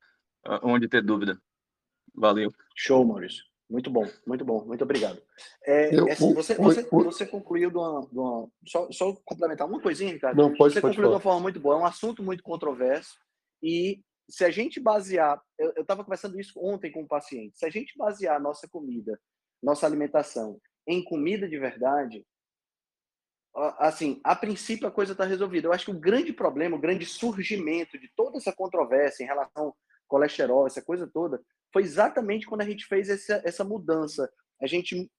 [0.63, 1.41] onde ter dúvida.
[2.15, 2.53] Valeu.
[2.77, 3.45] Show, Maurício.
[3.71, 5.21] Muito bom, muito bom, muito obrigado.
[5.65, 9.81] É, eu, assim, você, você, você concluiu de uma, de uma, só, só complementar uma
[9.81, 10.39] coisinha, Ricardo.
[10.39, 11.09] Não, pode, você pode concluiu falar.
[11.09, 11.75] de uma forma muito boa.
[11.75, 13.19] É um assunto muito controverso
[13.63, 17.71] e se a gente basear, eu estava conversando isso ontem com um paciente, se a
[17.71, 19.19] gente basear a nossa comida,
[19.63, 22.25] nossa alimentação em comida de verdade,
[23.79, 25.67] assim, a princípio a coisa está resolvida.
[25.67, 29.67] Eu acho que o grande problema, o grande surgimento de toda essa controvérsia em relação
[29.67, 31.41] ao colesterol, essa coisa toda,
[31.73, 34.31] foi exatamente quando a gente fez essa, essa mudança.
[34.61, 35.11] A gente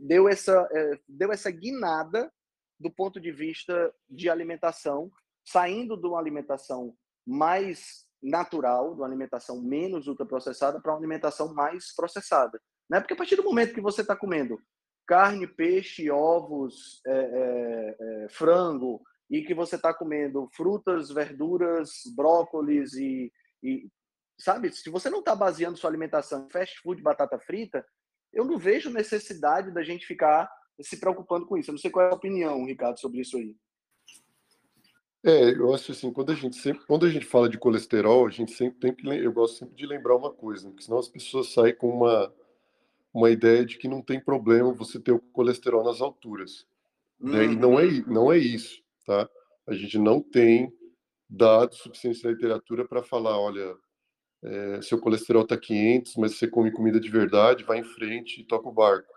[0.00, 2.30] deu essa, é, deu essa guinada
[2.78, 5.10] do ponto de vista de alimentação,
[5.44, 6.94] saindo de uma alimentação
[7.26, 12.60] mais natural, de uma alimentação menos ultraprocessada, para uma alimentação mais processada.
[12.88, 13.00] Né?
[13.00, 14.58] Porque a partir do momento que você está comendo
[15.06, 22.94] carne, peixe, ovos, é, é, é, frango e que você está comendo frutas, verduras, brócolis
[22.94, 23.32] e,
[23.62, 23.88] e
[24.38, 27.84] sabe, se você não está baseando sua alimentação em fast food, batata frita,
[28.32, 31.70] eu não vejo necessidade da gente ficar se preocupando com isso.
[31.70, 33.56] Eu não sei qual é a opinião, Ricardo, sobre isso aí.
[35.24, 38.30] É, eu acho assim, quando a gente sempre, quando a gente fala de colesterol, a
[38.30, 41.52] gente sempre tem que, eu gosto sempre de lembrar uma coisa, porque senão as pessoas
[41.52, 42.32] saem com uma
[43.12, 46.66] uma ideia de que não tem problema você ter o colesterol nas alturas,
[47.18, 47.30] uhum.
[47.30, 47.44] né?
[47.46, 48.04] E não é uhum.
[48.06, 49.28] não é isso, tá?
[49.66, 50.70] A gente não tem
[51.28, 53.74] dados suficientes na literatura para falar, olha,
[54.46, 58.44] é, seu colesterol está 500, mas você come comida de verdade, vai em frente e
[58.44, 59.12] toca o barco.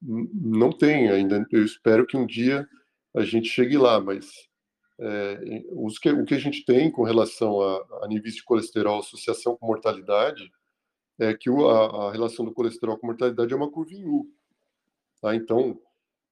[0.00, 1.44] Não tem ainda.
[1.50, 2.68] Eu espero que um dia
[3.16, 4.30] a gente chegue lá, mas
[5.00, 9.00] é, os que, o que a gente tem com relação a, a níveis de colesterol,
[9.00, 10.52] associação com mortalidade,
[11.18, 14.30] é que o, a, a, relação do colesterol com mortalidade é uma curva em U.
[15.22, 15.34] Tá?
[15.34, 15.80] Então,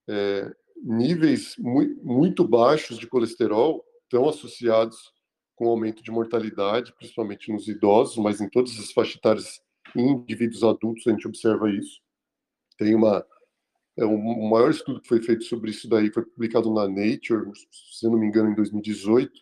[0.08, 5.15] é, níveis mu muito baixos de colesterol estão associados
[5.56, 9.60] com aumento de mortalidade, principalmente nos idosos, mas em todas as faixas etárias,
[9.96, 12.00] em indivíduos adultos, a gente observa isso.
[12.78, 13.26] Tem uma.
[13.98, 18.06] É, o maior estudo que foi feito sobre isso daí foi publicado na Nature, se
[18.06, 19.32] não me engano, em 2018,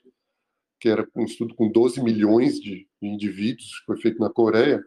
[0.79, 4.83] que era um estudo com 12 milhões de, indivíduos, foi feito na Coreia,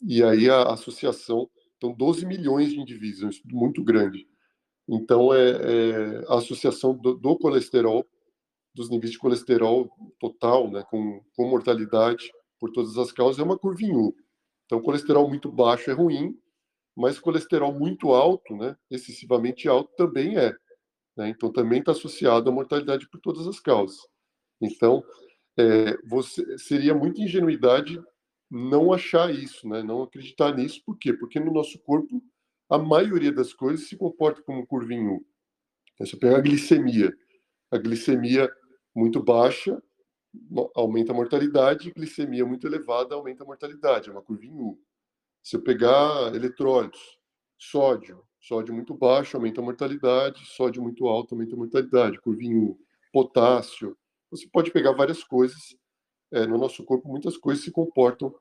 [0.00, 4.28] e aí a associação, então 12 milhões de indivíduos, é um estudo muito grande.
[4.88, 8.06] Então, é, é a associação do, do colesterol
[8.76, 13.58] dos níveis de colesterol total, né, com, com mortalidade por todas as causas, é uma
[13.58, 14.14] curva em U.
[14.66, 16.38] Então, colesterol muito baixo é ruim,
[16.94, 20.52] mas colesterol muito alto, né, excessivamente alto, também é.
[21.16, 21.30] Né?
[21.30, 23.96] Então, também está associado à mortalidade por todas as causas.
[24.60, 25.02] Então,
[25.58, 27.98] é, você, seria muita ingenuidade
[28.50, 29.82] não achar isso, né?
[29.82, 30.82] não acreditar nisso.
[30.84, 31.14] Por quê?
[31.14, 32.22] Porque no nosso corpo,
[32.68, 35.26] a maioria das coisas se comporta como U.
[35.94, 37.12] Então, se eu pegar a glicemia,
[37.70, 38.50] a glicemia
[38.96, 39.80] muito baixa
[40.74, 44.78] aumenta a mortalidade, glicemia muito elevada aumenta a mortalidade, é uma curva em U.
[45.42, 47.18] Se eu pegar eletrólitos,
[47.58, 52.56] sódio, sódio muito baixo aumenta a mortalidade, sódio muito alto aumenta a mortalidade, curva em
[52.56, 52.78] U.
[53.12, 53.96] Potássio,
[54.30, 55.76] você pode pegar várias coisas,
[56.32, 58.34] é, no nosso corpo muitas coisas se comportam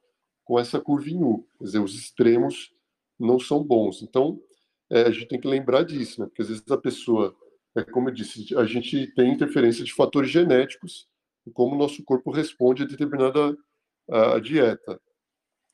[0.43, 2.73] com essa curva em U, quer dizer, os extremos
[3.19, 4.01] não são bons.
[4.01, 4.41] Então,
[4.89, 6.27] é, a gente tem que lembrar disso, né?
[6.27, 7.35] porque às vezes a pessoa
[7.75, 11.07] é como eu disse, a gente tem interferência de fatores genéticos
[11.45, 13.55] em como o nosso corpo responde a determinada
[14.09, 14.99] a dieta.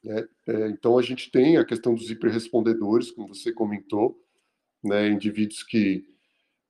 [0.03, 0.27] Né?
[0.47, 4.17] É, então, a gente tem a questão dos hiperrespondedores, como você comentou,
[4.83, 5.07] né?
[5.09, 6.03] indivíduos que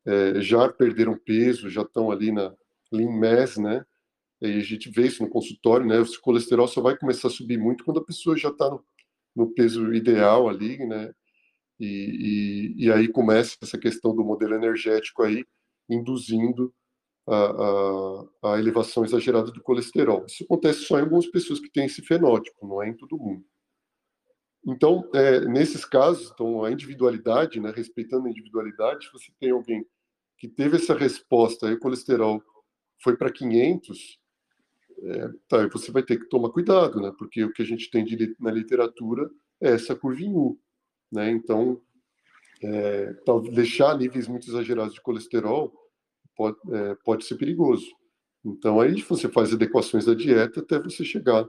[0.05, 2.53] é, já perderam peso, já estão ali na
[2.91, 3.85] lean mass, né?
[4.41, 5.99] E a gente vê isso no consultório, né?
[5.99, 8.83] O colesterol só vai começar a subir muito quando a pessoa já está no,
[9.35, 11.13] no peso ideal ali, né?
[11.81, 15.43] E, e, e, aí começa essa questão do modelo energético aí,
[15.89, 16.71] induzindo
[17.27, 20.23] a, a, a, elevação exagerada do colesterol.
[20.27, 23.43] Isso acontece só em algumas pessoas que têm esse fenótipo, não é em todo mundo.
[24.63, 29.83] Então, é, nesses casos, então, a individualidade, né, respeitando a individualidade, se você tem alguém
[30.37, 32.43] que teve essa resposta, aí o colesterol
[33.01, 34.19] foi para 500,
[35.03, 38.05] é, tá, você vai ter que tomar cuidado, né, porque o que a gente tem
[38.05, 39.27] de, na literatura
[39.59, 40.59] é essa curva em U.
[41.11, 41.31] Né?
[41.31, 41.81] Então,
[42.63, 43.13] é,
[43.51, 45.73] deixar níveis muito exagerados de colesterol
[46.35, 47.85] pode, é, pode ser perigoso.
[48.43, 51.47] Então, aí você faz adequações da dieta até você chegar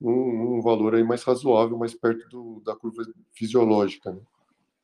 [0.00, 3.02] num, num valor aí mais razoável, mais perto do, da curva
[3.32, 4.12] fisiológica.
[4.12, 4.20] Né?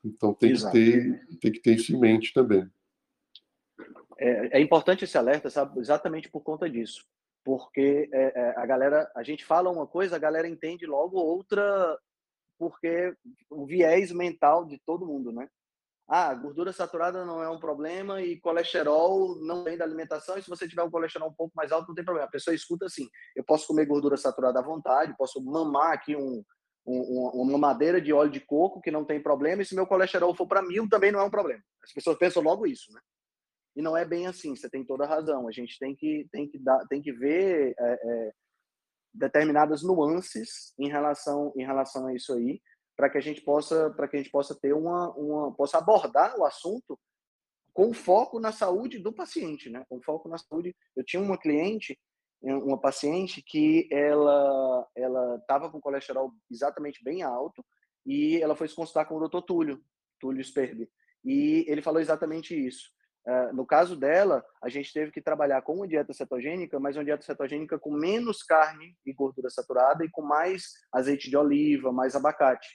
[0.04, 2.70] Então, tem que, ter, tem que ter isso em mente também.
[4.18, 5.78] É, é, importante esse alerta, sabe?
[5.80, 7.04] Exatamente por conta disso.
[7.44, 11.98] Porque é, é, a galera, a gente fala uma coisa, a galera entende logo outra
[12.58, 13.14] porque
[13.50, 15.48] o viés mental de todo mundo, né?
[16.08, 20.38] Ah, gordura saturada não é um problema e colesterol não vem da alimentação.
[20.38, 22.28] E se você tiver um colesterol um pouco mais alto, não tem problema.
[22.28, 26.44] A pessoa escuta assim: eu posso comer gordura saturada à vontade, posso mamar aqui um,
[26.86, 29.62] um, uma madeira de óleo de coco que não tem problema.
[29.62, 31.62] E se meu colesterol for para mil, também não é um problema.
[31.82, 33.00] As pessoas pensam logo isso, né?
[33.74, 34.54] E não é bem assim.
[34.54, 35.48] Você tem toda a razão.
[35.48, 38.32] A gente tem que tem que dar, tem que ver é, é,
[39.16, 42.60] determinadas nuances em relação em relação a isso aí
[42.96, 46.38] para que a gente possa para que a gente possa ter uma, uma possa abordar
[46.38, 46.98] o assunto
[47.72, 49.84] com foco na saúde do paciente né?
[49.88, 50.74] Com foco na saúde.
[50.94, 51.98] Eu tinha uma cliente
[52.42, 57.64] uma paciente que ela ela estava com colesterol exatamente bem alto
[58.04, 59.82] e ela foi se consultar com o doutor Túlio
[60.20, 60.88] Túlio Sperbi
[61.24, 62.90] e ele falou exatamente isso
[63.52, 67.24] no caso dela, a gente teve que trabalhar com uma dieta cetogênica, mas uma dieta
[67.24, 72.68] cetogênica com menos carne e gordura saturada e com mais azeite de oliva, mais abacate.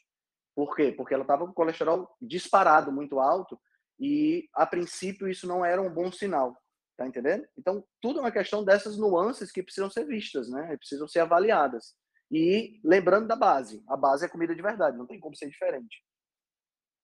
[0.54, 0.91] Por quê?
[0.91, 3.58] Porque ela estava com colesterol disparado muito alto
[3.99, 6.58] E, a princípio, isso não era um bom sinal.
[6.97, 7.47] Tá entendendo?
[7.58, 10.76] Então, tudo é uma questão dessas nuances que precisam ser vistas, né?
[10.78, 11.95] Precisam ser avaliadas.
[12.32, 13.84] E lembrando da base.
[13.88, 16.04] A base é comida de verdade, não tem como ser diferente.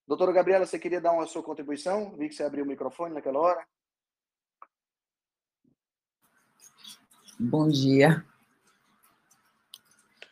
[0.07, 2.15] Doutora Gabriela, você queria dar uma sua contribuição?
[2.17, 3.67] Vi que você abriu o microfone naquela hora.
[7.37, 8.25] Bom dia.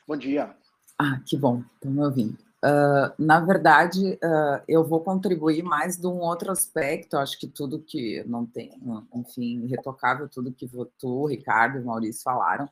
[0.08, 0.56] Bom dia.
[0.98, 2.38] Ah, que bom, estão me ouvindo.
[2.64, 7.18] Uh, na verdade, uh, eu vou contribuir mais de um outro aspecto.
[7.18, 8.80] Acho que tudo que não tem,
[9.14, 12.70] enfim, irretocável, tudo que tu, Ricardo e Maurício falaram.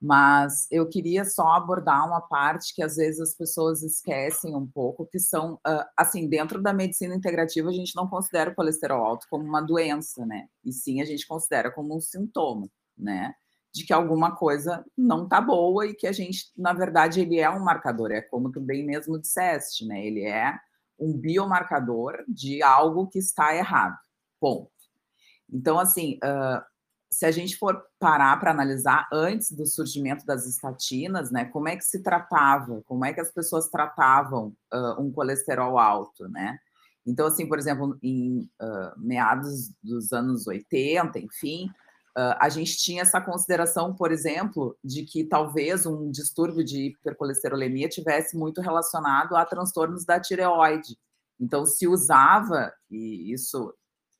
[0.00, 5.06] Mas eu queria só abordar uma parte que às vezes as pessoas esquecem um pouco,
[5.06, 5.60] que são,
[5.96, 10.24] assim, dentro da medicina integrativa, a gente não considera o colesterol alto como uma doença,
[10.24, 10.48] né?
[10.64, 13.34] E sim a gente considera como um sintoma, né?
[13.72, 17.48] de que alguma coisa não tá boa e que a gente, na verdade, ele é
[17.48, 20.04] um marcador, é como tu bem mesmo disseste, né?
[20.04, 20.58] Ele é
[20.98, 23.96] um biomarcador de algo que está errado.
[24.40, 24.70] Ponto.
[25.48, 26.62] Então, assim, uh,
[27.12, 31.76] se a gente for parar para analisar antes do surgimento das estatinas, né, como é
[31.76, 36.58] que se tratava, como é que as pessoas tratavam uh, um colesterol alto, né?
[37.04, 41.70] Então, assim, por exemplo, em uh, meados dos anos 80, enfim,
[42.18, 47.88] Uh, a gente tinha essa consideração, por exemplo, de que talvez um distúrbio de hipercolesterolemia
[47.88, 50.98] tivesse muito relacionado a transtornos da tireoide.
[51.38, 53.72] Então, se usava, e isso,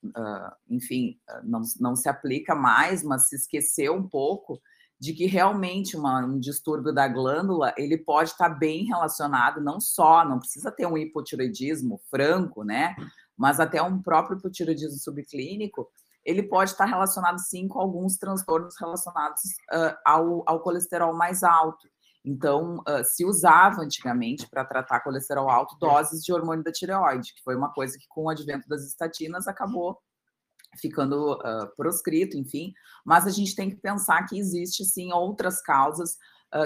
[0.04, 4.60] uh, enfim, não, não se aplica mais, mas se esqueceu um pouco
[5.00, 10.28] de que realmente uma, um distúrbio da glândula ele pode estar bem relacionado, não só,
[10.28, 12.94] não precisa ter um hipotireoidismo franco, né?
[13.34, 15.88] Mas até um próprio hipotireoidismo subclínico,
[16.22, 19.40] ele pode estar relacionado sim com alguns transtornos relacionados
[19.72, 21.88] uh, ao, ao, colesterol mais alto.
[22.24, 27.42] Então, uh, se usava antigamente para tratar colesterol alto doses de hormônio da tireoide, que
[27.42, 29.98] foi uma coisa que com o advento das estatinas acabou
[30.78, 32.72] ficando uh, proscrito, enfim.
[33.04, 36.16] Mas a gente tem que pensar que existe sim outras causas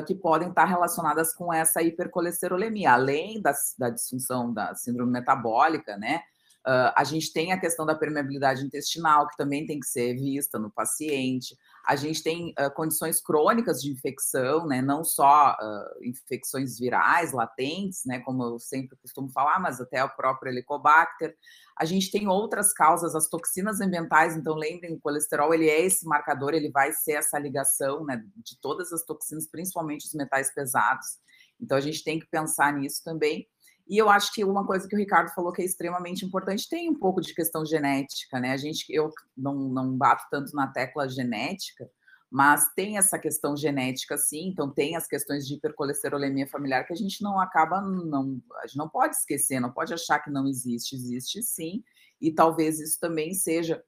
[0.07, 6.23] que podem estar relacionadas com essa hipercolesterolemia, além da disfunção da síndrome metabólica, né?
[6.67, 10.59] Uh, a gente tem a questão da permeabilidade intestinal, que também tem que ser vista
[10.59, 11.55] no paciente.
[11.87, 14.81] A gente tem uh, condições crônicas de infecção, né?
[14.81, 18.21] não só uh, infecções virais latentes, né?
[18.21, 21.37] como eu sempre costumo falar, mas até o próprio Helicobacter.
[21.79, 26.07] A gente tem outras causas, as toxinas ambientais, então lembrem, o colesterol ele é esse
[26.07, 31.19] marcador, ele vai ser essa ligação né, de todas as toxinas, principalmente os metais pesados.
[31.61, 33.47] Então a gente tem que pensar nisso também.
[33.87, 36.89] E eu acho que uma coisa que o Ricardo falou que é extremamente importante tem
[36.89, 38.53] um pouco de questão genética, né?
[38.53, 41.89] A gente, eu não, não bato tanto na tecla genética,
[42.31, 46.97] mas tem essa questão genética sim, então tem as questões de hipercolesterolemia familiar que a
[46.97, 50.97] gente não acaba, não, a gente não pode esquecer, não pode achar que não existe,
[50.97, 51.85] existe sim,
[52.21, 53.85] e talvez isso também seja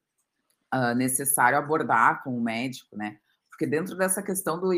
[0.72, 3.18] uh, necessário abordar com o médico, né?
[3.56, 4.68] Porque dentro dessa questão do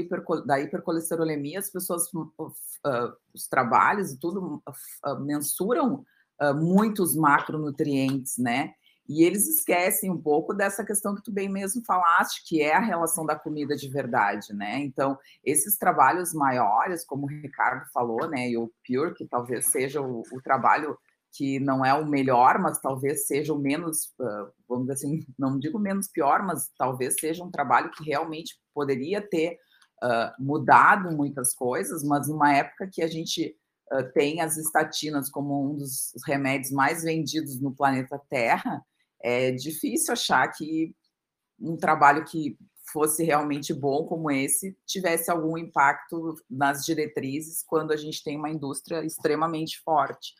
[0.47, 4.63] da hipercolesterolemia, as pessoas, uh, os trabalhos e tudo,
[5.05, 6.05] uh, mensuram
[6.41, 8.73] uh, muitos macronutrientes, né?
[9.09, 12.81] E eles esquecem um pouco dessa questão que tu bem mesmo falaste, que é a
[12.81, 14.79] relação da comida de verdade, né?
[14.79, 18.49] Então, esses trabalhos maiores, como o Ricardo falou, né?
[18.49, 20.97] E o Pure, que talvez seja o, o trabalho
[21.39, 24.13] que não é o melhor, mas talvez seja o menos,
[24.69, 29.23] vamos dizer assim, não digo menos pior, mas talvez seja um trabalho que realmente poderia
[29.23, 29.57] ter
[30.03, 33.57] uh, mudado muitas coisas, mas numa época que a gente
[33.93, 38.85] uh, tem as estatinas como um dos remédios mais vendidos no planeta Terra,
[39.23, 40.93] é difícil achar que
[41.61, 42.59] um trabalho que
[42.93, 48.51] fosse realmente bom como esse tivesse algum impacto nas diretrizes quando a gente tem uma
[48.51, 50.35] indústria extremamente forte.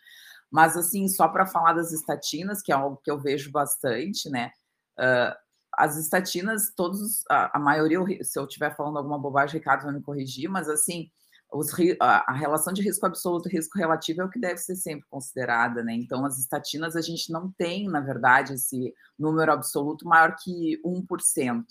[0.51, 4.51] Mas, assim, só para falar das estatinas, que é algo que eu vejo bastante, né?
[4.99, 5.35] Uh,
[5.77, 10.03] as estatinas, todos, a, a, maioria, se eu estiver falando alguma bobagem, Ricardo vai me
[10.03, 11.11] corrigir, mas, assim,
[11.53, 11.69] os,
[12.01, 15.07] a, a, relação de risco absoluto e risco relativo é o que deve ser sempre
[15.09, 15.95] considerada, né?
[15.95, 21.65] Então, as estatinas, a gente não tem, na verdade, esse número absoluto maior que 1%.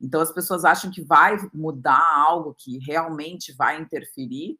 [0.00, 4.58] Então, as pessoas acham que vai mudar algo que realmente vai interferir,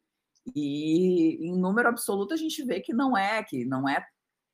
[0.55, 4.05] e em número absoluto a gente vê que não é, que não é,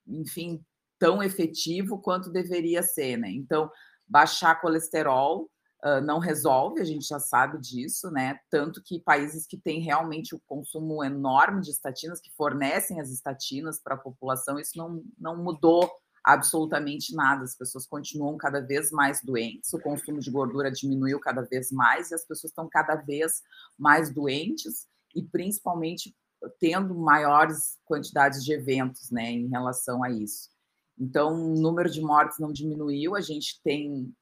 [0.07, 0.62] enfim,
[0.99, 3.30] tão efetivo quanto deveria ser, né?
[3.30, 3.70] Então,
[4.07, 5.49] baixar colesterol
[5.84, 8.39] uh, não resolve, a gente já sabe disso, né?
[8.51, 13.80] Tanto que países que têm realmente o consumo enorme de estatinas, que fornecem as estatinas
[13.80, 15.91] para a população, isso não, não mudou
[16.24, 17.45] absolutamente nada.
[17.45, 22.11] As pessoas continuam cada vez mais doentes, o consumo de gordura diminuiu cada vez mais
[22.11, 23.43] e as pessoas estão cada vez
[23.78, 24.86] mais doentes
[25.18, 26.14] e principalmente
[26.60, 30.48] tendo maiores quantidades de eventos, né, em relação a isso.
[30.96, 34.12] Então, o número de mortes não diminuiu, a gente tem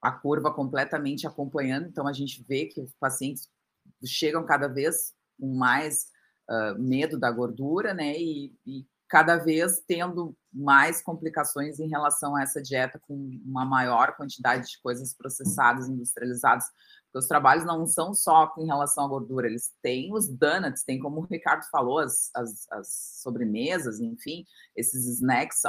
[0.00, 3.48] a curva completamente acompanhando, então a gente vê que os pacientes
[4.04, 6.06] chegam cada vez com mais
[6.50, 8.16] uh, medo da gordura, né?
[8.18, 13.14] E, e, cada vez tendo mais complicações em relação a essa dieta com
[13.44, 16.64] uma maior quantidade de coisas processadas, industrializadas.
[17.16, 21.20] Os trabalhos não são só em relação à gordura, eles têm os donuts, tem como
[21.20, 22.88] o Ricardo falou, as, as, as
[23.22, 24.44] sobremesas, enfim,
[24.76, 25.62] esses snacks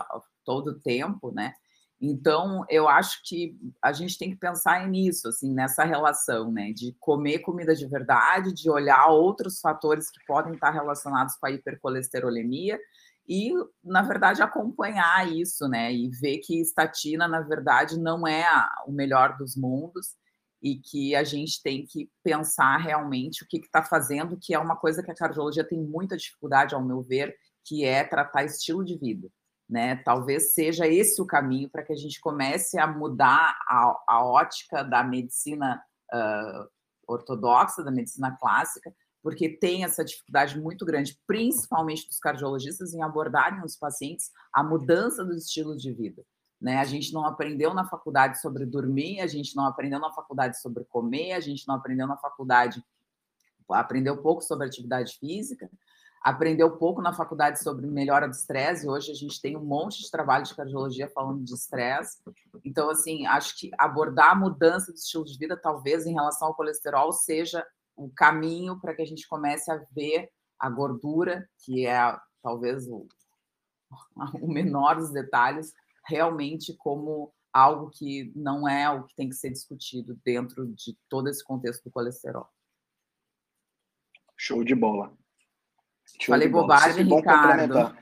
[0.44, 1.54] todo tempo, né?
[2.00, 6.96] Então, eu acho que a gente tem que pensar nisso, assim, nessa relação, né, de
[7.00, 12.80] comer comida de verdade, de olhar outros fatores que podem estar relacionados com a hipercolesterolemia
[13.28, 13.52] e,
[13.84, 18.46] na verdade, acompanhar isso, né, e ver que estatina, na verdade, não é
[18.86, 20.16] o melhor dos mundos
[20.62, 24.76] e que a gente tem que pensar realmente o que está fazendo, que é uma
[24.76, 28.98] coisa que a cardiologia tem muita dificuldade, ao meu ver, que é tratar estilo de
[28.98, 29.30] vida
[29.70, 29.98] né?
[29.98, 34.84] Talvez seja esse o caminho para que a gente comece a mudar a, a ótica
[34.84, 35.82] da medicina
[36.14, 36.70] uh,
[37.08, 43.62] ortodoxa, da medicina clássica, porque tem essa dificuldade muito grande, principalmente dos cardiologistas, em abordarem
[43.64, 46.24] os pacientes a mudança do estilo de vida.
[46.60, 46.78] Né?
[46.78, 50.84] A gente não aprendeu na faculdade sobre dormir, a gente não aprendeu na faculdade sobre
[50.86, 52.84] comer, a gente não aprendeu na faculdade,
[53.70, 55.70] aprendeu pouco sobre atividade física,
[56.22, 58.88] aprendeu pouco na faculdade sobre melhora do estresse.
[58.88, 62.18] Hoje a gente tem um monte de trabalho de cardiologia falando de estresse.
[62.66, 66.56] Então, assim, acho que abordar a mudança do estilo de vida, talvez em relação ao
[66.56, 70.30] colesterol, seja o caminho para que a gente comece a ver
[70.60, 73.08] a gordura, que é talvez o,
[74.42, 75.74] o menor dos detalhes,
[76.08, 81.28] realmente como algo que não é o que tem que ser discutido dentro de todo
[81.28, 82.48] esse contexto do colesterol.
[84.36, 85.12] Show de bola.
[86.20, 87.98] Show Falei bobagem, Ricardo.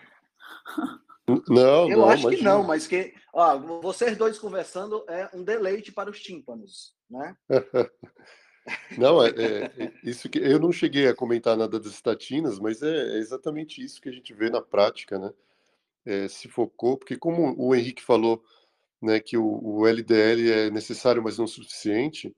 [1.47, 2.35] Não, eu não, acho imagina.
[2.37, 7.35] que não, mas que ó, vocês dois conversando é um deleite para os tímpanos, né?
[8.97, 13.15] não, é, é, isso que eu não cheguei a comentar nada das estatinas, mas é,
[13.15, 15.33] é exatamente isso que a gente vê na prática, né?
[16.05, 18.43] É, se focou, porque como o Henrique falou,
[19.01, 22.35] né, que o, o, LDL é necessário, mas não suficiente,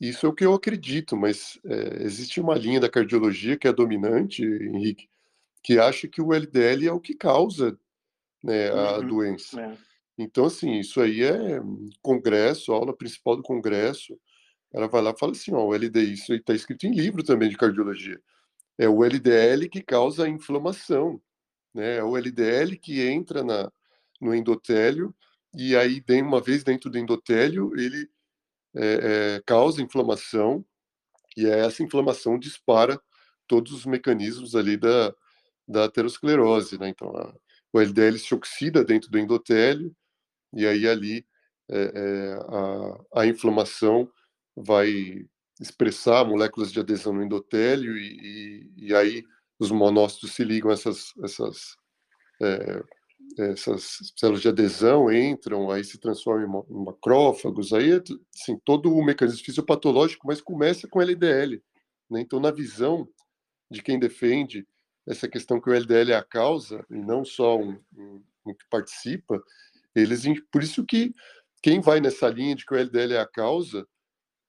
[0.00, 3.72] isso é o que eu acredito, mas é, existe uma linha da cardiologia que é
[3.72, 5.08] dominante, Henrique,
[5.62, 7.78] que acha que o LDL é o que causa
[8.42, 9.60] né, a uhum, doença.
[9.60, 9.76] É.
[10.18, 11.60] Então, assim, isso aí é
[12.02, 14.18] congresso, aula principal do congresso.
[14.72, 17.22] Ela vai lá e fala assim: ó, o LDL, isso aí está escrito em livro
[17.24, 18.20] também de cardiologia.
[18.78, 21.20] É o LDL que causa a inflamação,
[21.74, 21.96] né?
[21.96, 23.70] É o LDL que entra na,
[24.20, 25.14] no endotélio
[25.54, 28.08] e aí, uma vez dentro do endotélio, ele
[28.74, 30.64] é, é, causa inflamação
[31.36, 33.00] e é essa inflamação dispara
[33.46, 35.14] todos os mecanismos ali da,
[35.66, 36.88] da aterosclerose, né?
[36.88, 37.34] Então, a,
[37.72, 39.94] o LDL se oxida dentro do endotélio
[40.52, 41.26] e aí ali
[41.68, 42.38] é,
[43.12, 44.10] a, a inflamação
[44.56, 45.26] vai
[45.60, 49.24] expressar moléculas de adesão no endotélio e, e, e aí
[49.64, 51.76] os monócitos se ligam a essas, essas
[52.42, 52.82] é,
[53.38, 57.92] essas células de adesão entram, aí se transformam em macrófagos, aí
[58.34, 61.62] assim, todo o mecanismo fisiopatológico, mas começa com LDL.
[62.10, 62.20] Né?
[62.20, 63.08] Então, na visão
[63.70, 64.66] de quem defende
[65.06, 68.66] essa questão que o LDL é a causa, e não só um, um, um que
[68.70, 69.42] participa,
[69.94, 71.12] eles, por isso que
[71.62, 73.86] quem vai nessa linha de que o LDL é a causa,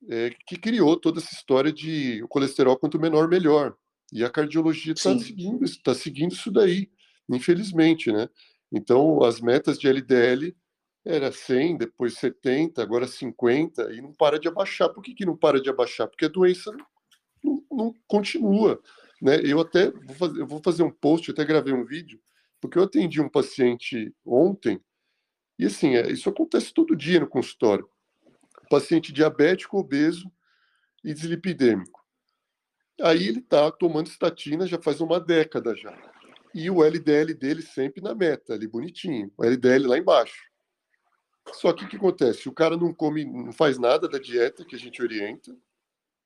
[0.10, 3.76] é, que criou toda essa história de o colesterol quanto menor, melhor.
[4.12, 6.90] E a cardiologia está seguindo, tá seguindo isso daí,
[7.30, 8.30] infelizmente, né?
[8.72, 10.56] Então, as metas de LDL
[11.04, 14.90] era 100, depois 70, agora 50, e não para de abaixar.
[14.90, 16.08] Por que, que não para de abaixar?
[16.08, 16.72] Porque a doença
[17.44, 18.82] não, não, continua.
[19.22, 19.40] Né?
[19.44, 22.20] Eu até vou fazer, eu vou fazer um post, até gravei um vídeo,
[22.60, 24.82] porque eu atendi um paciente ontem,
[25.58, 27.88] e assim, é, isso acontece todo dia no consultório.
[28.70, 30.30] Paciente diabético, obeso
[31.04, 32.05] e dislipidêmico.
[33.02, 35.94] Aí ele está tomando estatina já faz uma década já.
[36.54, 40.42] E o LDL dele sempre na meta, ali bonitinho, o LDL lá embaixo.
[41.54, 42.48] Só que o que acontece?
[42.48, 45.56] O cara não come, não faz nada da dieta que a gente orienta,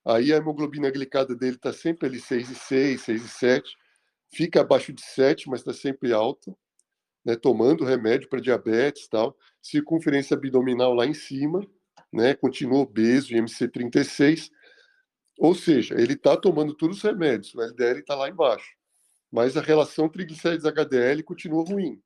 [0.05, 3.63] aí a hemoglobina glicada dele está sempre ali 6,6, 6,7,
[4.31, 6.55] fica abaixo de 7, mas está sempre alta,
[7.25, 11.67] né, tomando remédio para diabetes tal, circunferência abdominal lá em cima,
[12.13, 14.49] né, continua obeso, MC36,
[15.39, 18.79] ou seja, ele está tomando todos os remédios, o LDL está lá embaixo
[19.31, 22.01] mas a relação triglicérides-HDL continua ruim,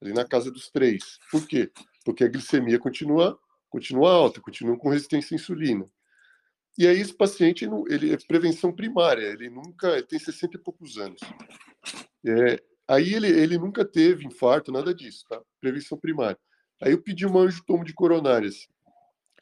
[0.00, 1.18] ali na casa dos 3.
[1.30, 1.70] Por quê?
[2.04, 5.88] Porque a glicemia continua, continua alta, continua com resistência à insulina.
[6.78, 10.96] E aí esse paciente, ele é prevenção primária, ele nunca, ele tem 60 e poucos
[10.96, 11.20] anos.
[12.24, 15.40] É, aí ele, ele nunca teve infarto, nada disso, tá?
[15.60, 16.38] Prevenção primária.
[16.80, 18.68] Aí eu pedi um anjo tomo de coronárias.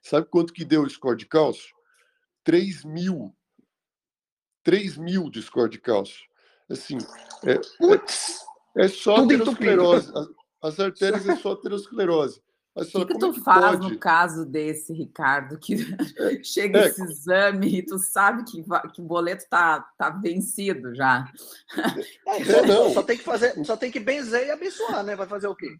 [0.03, 1.75] Sabe quanto que deu o score de cálcio?
[2.45, 3.35] 3 mil.
[4.63, 6.29] 3 mil de score de cálcio.
[6.69, 6.99] Assim,
[7.45, 8.41] é, Putz!
[8.77, 10.13] é, é só aterosclerose.
[10.15, 10.29] As,
[10.63, 12.41] as artérias é só aterosclerose.
[12.73, 13.93] O que, que tu é que faz pode?
[13.93, 15.77] no caso desse, Ricardo, que
[16.45, 18.63] chega é, esse exame e tu sabe que,
[18.95, 21.25] que o boleto tá, tá vencido já?
[22.27, 22.95] É, só, não.
[22.95, 25.17] só tem que fazer, só tem que benzer e abençoar, né?
[25.17, 25.77] Vai fazer o quê?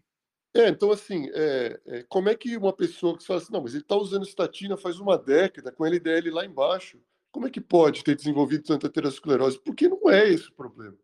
[0.53, 3.73] É, então assim, é, é, como é que uma pessoa que fala assim, não, mas
[3.73, 6.99] ele está usando estatina faz uma década, com LDL lá embaixo,
[7.31, 9.59] como é que pode ter desenvolvido tanta aterosclerose?
[9.63, 10.97] Porque não é esse o problema.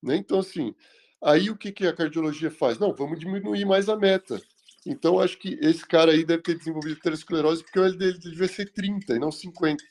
[0.00, 0.16] Né?
[0.16, 0.74] Então, assim,
[1.20, 2.78] aí o que, que a cardiologia faz?
[2.78, 4.40] Não, vamos diminuir mais a meta.
[4.86, 8.72] Então, acho que esse cara aí deve ter desenvolvido aterosclerose porque o LDL devia ser
[8.72, 9.82] 30 e não 50.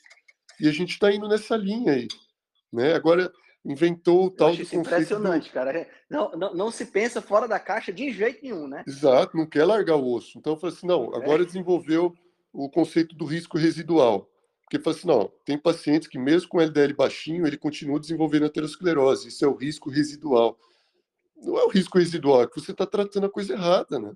[0.60, 2.08] E a gente está indo nessa linha aí.
[2.72, 2.94] Né?
[2.94, 3.30] Agora,
[3.64, 5.52] inventou o tal do impressionante, do...
[5.52, 5.88] cara.
[6.10, 8.82] Não, não, não, se pensa fora da caixa de jeito nenhum, né?
[8.86, 10.38] Exato, não quer largar o osso.
[10.38, 11.46] Então, eu falei assim, não, agora é.
[11.46, 12.14] desenvolveu
[12.52, 14.28] o conceito do risco residual.
[14.62, 19.28] Porque falou assim, não, tem pacientes que mesmo com LDL baixinho, ele continua desenvolvendo aterosclerose.
[19.28, 20.58] Isso é o risco residual.
[21.36, 24.12] Não é o risco residual, é que você está tratando a coisa errada, né?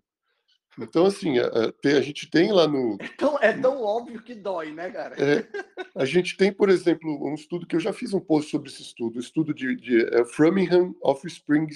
[0.79, 1.49] Então, assim, a,
[1.85, 2.99] a, gente tem lá no.
[3.01, 5.17] É tão, é tão óbvio que dói, né, cara?
[5.19, 5.49] É,
[5.95, 8.83] a gente tem, por exemplo, um estudo que eu já fiz um post sobre esse
[8.83, 11.69] estudo, o estudo de, de é, Framingham Offspring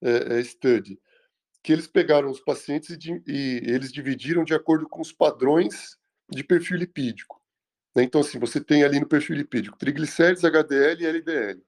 [0.00, 1.00] é, é, Study,
[1.64, 5.98] que eles pegaram os pacientes e, de, e, eles dividiram de acordo com os padrões
[6.30, 7.42] de perfil lipídico.
[7.94, 8.04] Né?
[8.04, 11.62] Então, assim, você tem ali no perfil lipídico triglicérides, HDL e LDL.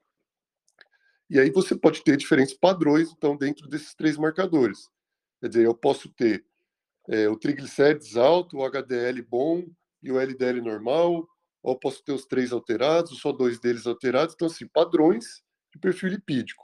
[1.29, 4.89] E aí você pode ter diferentes padrões, então, dentro desses três marcadores.
[5.41, 6.45] Quer dizer, eu posso ter
[7.09, 9.65] é, o triglicérides alto, o HDL bom
[10.01, 11.27] e o LDL normal,
[11.63, 14.33] ou posso ter os três alterados, só dois deles alterados.
[14.33, 16.63] Então, assim, padrões de perfil lipídico.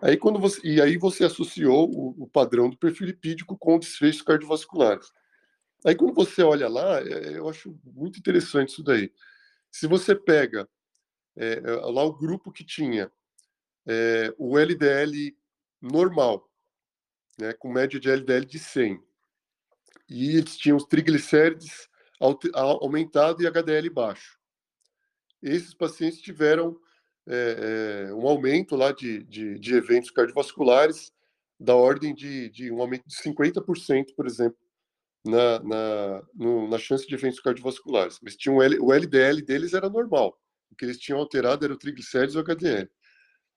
[0.00, 4.22] Aí, quando você, e aí você associou o, o padrão do perfil lipídico com desfechos
[4.22, 5.12] cardiovasculares.
[5.84, 9.12] Aí, quando você olha lá, é, eu acho muito interessante isso daí.
[9.70, 10.68] Se você pega
[11.36, 13.10] é, é lá o grupo que tinha
[13.86, 15.36] é, o LDL
[15.80, 16.48] normal,
[17.38, 19.02] né, com média de LDL de 100,
[20.08, 21.88] e eles tinham os triglicérides
[22.54, 24.38] aumentado e HDL baixo.
[25.42, 26.78] Esses pacientes tiveram
[27.26, 31.12] é, é, um aumento lá de, de, de, eventos cardiovasculares
[31.58, 34.58] da ordem de, de, um aumento de 50%, por exemplo,
[35.24, 38.18] na, na, no, na chance de eventos cardiovasculares.
[38.22, 40.38] Mas tinham o LDL deles era normal.
[40.70, 42.90] O que eles tinham alterado era o triglicérides e o HDL.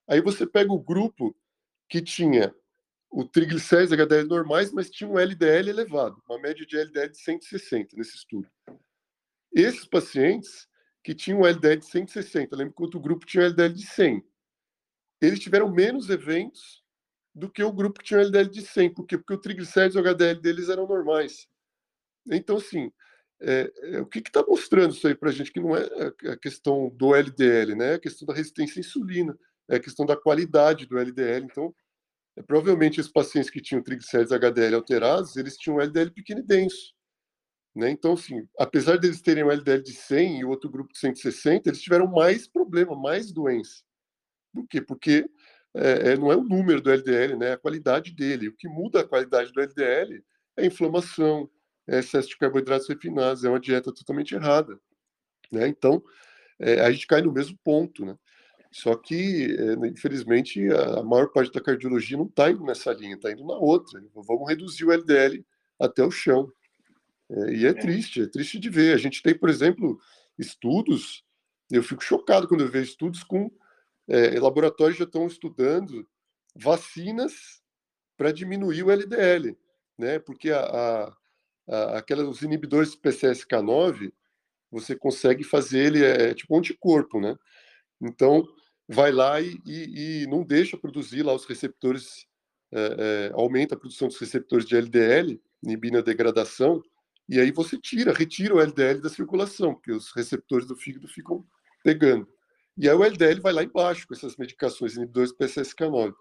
[0.08, 1.36] Aí você pega o grupo
[1.88, 2.54] que tinha
[3.10, 7.96] o triglicérides HDL normais, mas tinha um LDL elevado, uma média de LDL de 160
[7.96, 8.48] nesse estudo.
[9.52, 10.68] Esses pacientes
[11.02, 14.24] que tinham um LDL de 160, lembra que outro grupo tinha um LDL de 100,
[15.20, 16.84] eles tiveram menos eventos
[17.34, 18.94] do que o grupo que tinha um LDL de 100.
[18.94, 19.16] Por quê?
[19.16, 21.46] Porque o triglicérides e o HDL deles eram normais.
[22.30, 22.90] Então, assim,
[23.40, 25.52] é, é, o que está mostrando isso aí para a gente?
[25.52, 25.86] Que não é
[26.30, 27.92] a questão do LDL, né?
[27.92, 29.38] É a questão da resistência à insulina,
[29.68, 31.44] é a questão da qualidade do LDL.
[31.44, 31.85] Então, é,
[32.42, 36.94] provavelmente os pacientes que tinham triglicérides HDL alterados, eles tinham LDL pequeno e denso.
[37.74, 37.90] Né?
[37.90, 41.80] Então, assim, apesar deles terem um LDL de 100 e outro grupo de 160, eles
[41.80, 43.82] tiveram mais problema, mais doença.
[44.52, 44.80] Por quê?
[44.80, 45.28] Porque
[45.74, 47.50] é, é não é o número do LDL, né?
[47.50, 48.48] é a qualidade dele.
[48.48, 50.24] O que muda a qualidade do LDL
[50.56, 51.50] é a inflamação,
[51.86, 54.80] é excesso de carboidratos refinados, é uma dieta totalmente errada.
[55.52, 55.68] Né?
[55.68, 56.02] Então,
[56.58, 58.06] é, a gente cai no mesmo ponto.
[58.06, 58.16] Né?
[58.70, 63.32] Só que, eh, infelizmente, a maior parte da cardiologia não está indo nessa linha, está
[63.32, 64.02] indo na outra.
[64.14, 65.44] Vamos reduzir o LDL
[65.78, 66.52] até o chão.
[67.30, 68.94] É, e é, é triste, é triste de ver.
[68.94, 69.98] A gente tem, por exemplo,
[70.38, 71.24] estudos,
[71.70, 73.50] eu fico chocado quando eu vejo estudos com
[74.08, 76.06] é, laboratórios já estão estudando
[76.54, 77.60] vacinas
[78.16, 79.56] para diminuir o LDL,
[79.98, 80.18] né?
[80.18, 81.16] Porque a, a,
[81.68, 84.12] a, aquelas, os inibidores PCSK9,
[84.70, 87.36] você consegue fazer ele, é tipo um anticorpo, né?
[88.00, 88.46] Então,
[88.88, 92.26] vai lá e, e, e não deixa produzir lá os receptores,
[92.72, 96.82] é, é, aumenta a produção dos receptores de LDL, inibindo a degradação,
[97.28, 101.44] e aí você tira, retira o LDL da circulação, porque os receptores do fígado ficam
[101.82, 102.28] pegando.
[102.78, 106.14] E aí o LDL vai lá embaixo com essas medicações inibidores PCSK9.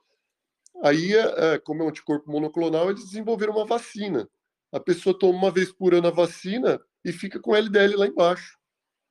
[0.84, 4.28] Aí, é, como é um anticorpo monoclonal, eles desenvolveram uma vacina.
[4.72, 8.08] A pessoa toma uma vez por ano a vacina e fica com o LDL lá
[8.08, 8.58] embaixo.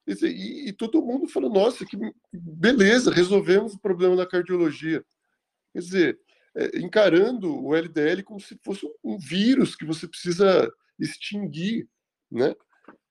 [0.06, 1.96] E, e, todo mundo falou, nossa, que
[2.32, 5.04] beleza, resolvemos o problema da cardiologia.
[5.72, 6.20] Quer dizer,
[6.54, 11.88] é, encarando o LDL como se fosse um vírus que você precisa extinguir,
[12.30, 12.54] né?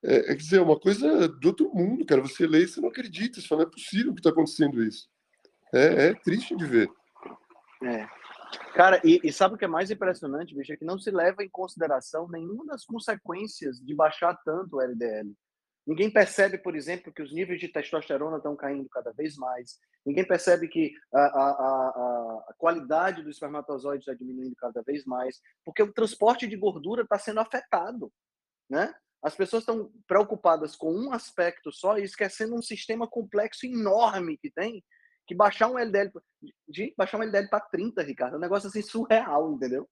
[0.04, 2.22] É, é, quer dizer, é uma coisa do outro mundo, cara.
[2.22, 5.10] Você lê e você não acredita, fala, não é possível que está acontecendo isso.
[5.74, 6.90] É, é, triste de ver.
[7.84, 8.08] É.
[8.76, 10.74] Cara, e, e, sabe o que é mais impressionante, bicho?
[10.74, 15.34] É que não se leva em consideração nenhuma das consequências de baixar tanto o LDL.
[15.86, 19.80] Ninguém percebe, por exemplo, que os níveis de testosterona estão caindo cada vez mais.
[20.06, 25.42] Ninguém percebe que a, a, a, a qualidade do espermatozoide está diminuindo cada vez mais,
[25.66, 28.12] porque o transporte de gordura está sendo afetado,
[28.70, 28.94] né?
[29.22, 34.52] As pessoas estão preocupadas com um aspecto só e esquecendo um sistema complexo enorme que
[34.52, 34.84] tem,
[35.26, 36.12] que baixar um LDL,
[36.68, 39.90] de baixar um LDL para 30, Ricardo, é um negócio assim surreal, entendeu?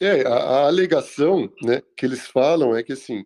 [0.00, 3.24] É, a, a, alegação né, que eles falam é que assim,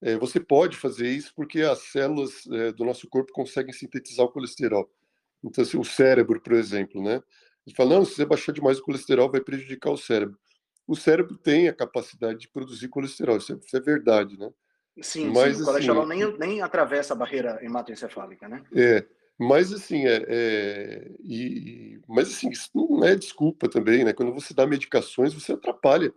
[0.00, 4.30] é, você pode fazer isso porque as células é, do nosso corpo conseguem sintetizar o
[4.30, 4.90] colesterol.
[5.44, 7.22] Então, assim, o cérebro, por exemplo, né?
[7.66, 10.38] Eles falam, não, se você baixar demais o colesterol, vai prejudicar o cérebro.
[10.86, 14.50] O cérebro tem a capacidade de produzir colesterol, isso é, isso é verdade, né?
[15.02, 18.64] Sim, Mas, sim, o colesterol assim, nem, nem atravessa a barreira hematoencefálica, né?
[18.74, 19.06] É,
[19.38, 24.12] mas assim, é, é e, mas assim, isso não é desculpa também, né?
[24.12, 26.10] Quando você dá medicações, você atrapalha.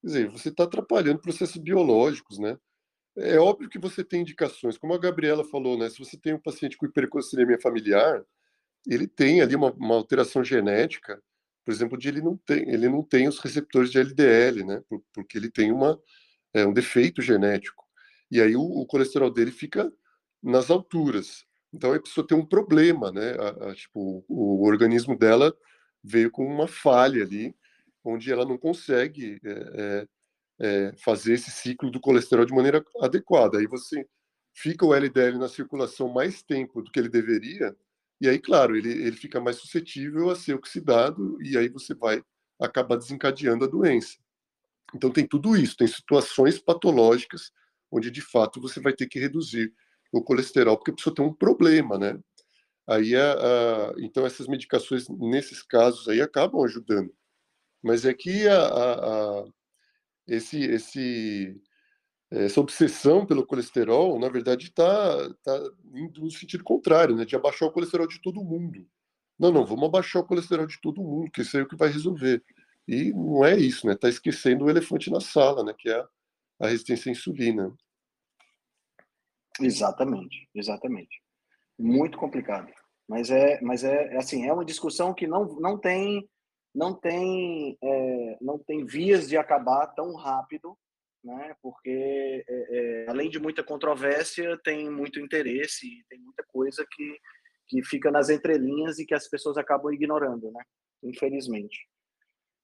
[0.00, 2.56] Quer dizer, você está atrapalhando processos biológicos, né?
[3.16, 5.90] É óbvio que você tem indicações, como a Gabriela falou, né?
[5.90, 8.24] Se você tem um paciente com hipercolesterolemia familiar,
[8.86, 11.20] ele tem ali uma, uma, alteração genética,
[11.64, 14.82] por exemplo, de ele não tem, ele não tem os receptores de LDL, né?
[14.88, 16.00] Por, porque ele tem uma,
[16.54, 17.84] é, um defeito genético.
[18.30, 19.92] E aí o, o colesterol dele fica
[20.42, 21.44] nas alturas.
[21.72, 23.32] Então a pessoa tem um problema, né?
[23.32, 25.54] A, a, tipo, o, organismo dela
[26.02, 27.54] veio com uma falha ali,
[28.04, 30.06] onde ela não consegue é,
[30.60, 33.58] é, fazer esse ciclo do colesterol de maneira adequada.
[33.58, 34.06] Aí você
[34.54, 37.76] fica o LDL na circulação mais tempo do que ele deveria,
[38.20, 42.22] e aí, claro, ele, ele fica mais suscetível a ser oxidado, e aí você vai
[42.60, 44.16] acabar desencadeando a doença.
[44.94, 47.52] Então tem tudo isso, tem situações patológicas
[47.90, 49.72] onde de fato você vai ter que reduzir
[50.12, 52.18] o colesterol, porque a pessoa tem um problema, né?
[52.86, 57.12] Aí, a, a, então, essas medicações, nesses casos aí, acabam ajudando.
[57.82, 59.44] Mas é que a,
[60.26, 61.60] esse, esse,
[62.30, 65.62] essa obsessão pelo colesterol, na verdade, está tá
[65.94, 67.24] indo no sentido contrário, né?
[67.24, 68.86] De abaixar o colesterol de todo mundo.
[69.38, 71.88] Não, não, vamos abaixar o colesterol de todo mundo, que isso é o que vai
[71.90, 72.42] resolver.
[72.86, 73.92] E não é isso, né?
[73.92, 75.74] Está esquecendo o elefante na sala, né?
[75.78, 76.04] Que é
[76.60, 77.76] a resistência à insulina.
[79.60, 81.20] Exatamente, exatamente.
[81.78, 82.72] Muito complicado.
[83.08, 86.28] Mas é, mas é, é assim, é uma discussão que não, não tem
[86.74, 90.76] não tem é, não tem vias de acabar tão rápido,
[91.24, 91.54] né?
[91.62, 97.18] Porque é, é, além de muita controvérsia, tem muito interesse, tem muita coisa que
[97.68, 100.62] que fica nas entrelinhas e que as pessoas acabam ignorando, né?
[101.02, 101.86] Infelizmente.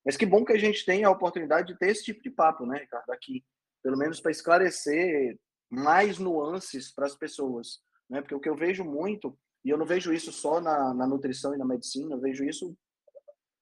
[0.05, 2.67] Mas que bom que a gente tem a oportunidade de ter esse tipo de papo,
[2.67, 3.45] né, Ricardo, aqui,
[3.83, 5.39] pelo menos para esclarecer
[5.75, 8.21] mais nuances para as pessoas, né?
[8.21, 11.55] Porque o que eu vejo muito, e eu não vejo isso só na, na nutrição
[11.55, 12.77] e na medicina, eu vejo isso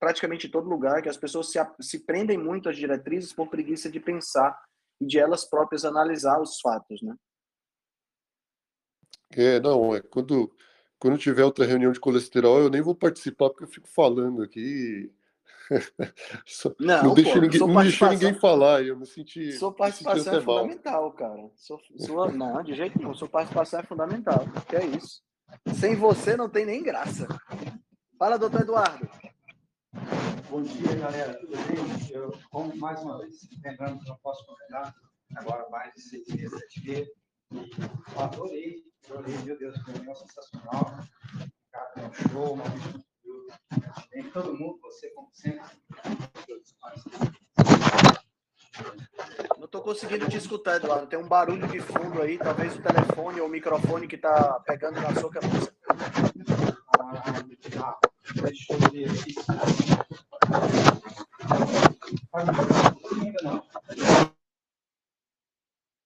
[0.01, 3.89] praticamente em todo lugar, que as pessoas se, se prendem muito às diretrizes por preguiça
[3.89, 4.61] de pensar
[5.01, 7.15] e de elas próprias analisar os fatos, né?
[9.35, 10.53] É, não, é quando
[10.99, 15.13] quando tiver outra reunião de colesterol, eu nem vou participar porque eu fico falando aqui
[16.79, 19.53] não, não deixa ninguém, não deixa ninguém falar, eu me senti.
[19.53, 21.51] Sua participação é fundamental, cara.
[21.57, 23.15] Sua, sua, não, de jeito nenhum.
[23.15, 24.47] Sua participação é fundamental.
[24.69, 25.23] Que é isso.
[25.75, 27.27] Sem você não tem nem graça.
[28.19, 29.09] Fala, doutor Eduardo.
[30.49, 31.35] Bom dia, galera.
[31.35, 32.11] Tudo bem?
[32.11, 34.95] Eu, como mais uma vez, lembrando que não posso comentar,
[35.37, 37.09] agora mais de seis meses, sete meses.
[37.53, 40.99] E adorei, adorei, meu Deus, foi um sensacional.
[41.71, 42.65] Cara, um show, uma
[44.33, 45.63] Todo mundo, você, como sempre.
[49.59, 51.07] Não estou conseguindo te escutar, Eduardo.
[51.07, 55.01] Tem um barulho de fundo aí, talvez o telefone ou o microfone que está pegando
[55.01, 55.75] na sua cabeça.
[58.43, 59.35] Deixa eu ver aqui.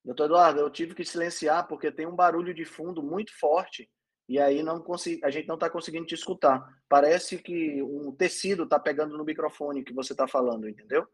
[0.04, 3.90] Doutor Eduardo, eu tive que silenciar porque tem um barulho de fundo muito forte
[4.28, 6.82] e aí não consigo, a gente não está conseguindo te escutar.
[6.88, 11.06] Parece que um tecido está pegando no microfone que você está falando, entendeu?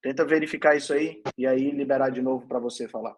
[0.00, 3.16] Tenta verificar isso aí e aí liberar de novo para você falar.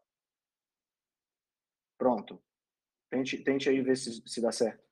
[1.98, 2.42] Pronto.
[3.10, 4.84] Tente, tente aí ver se, se dá certo.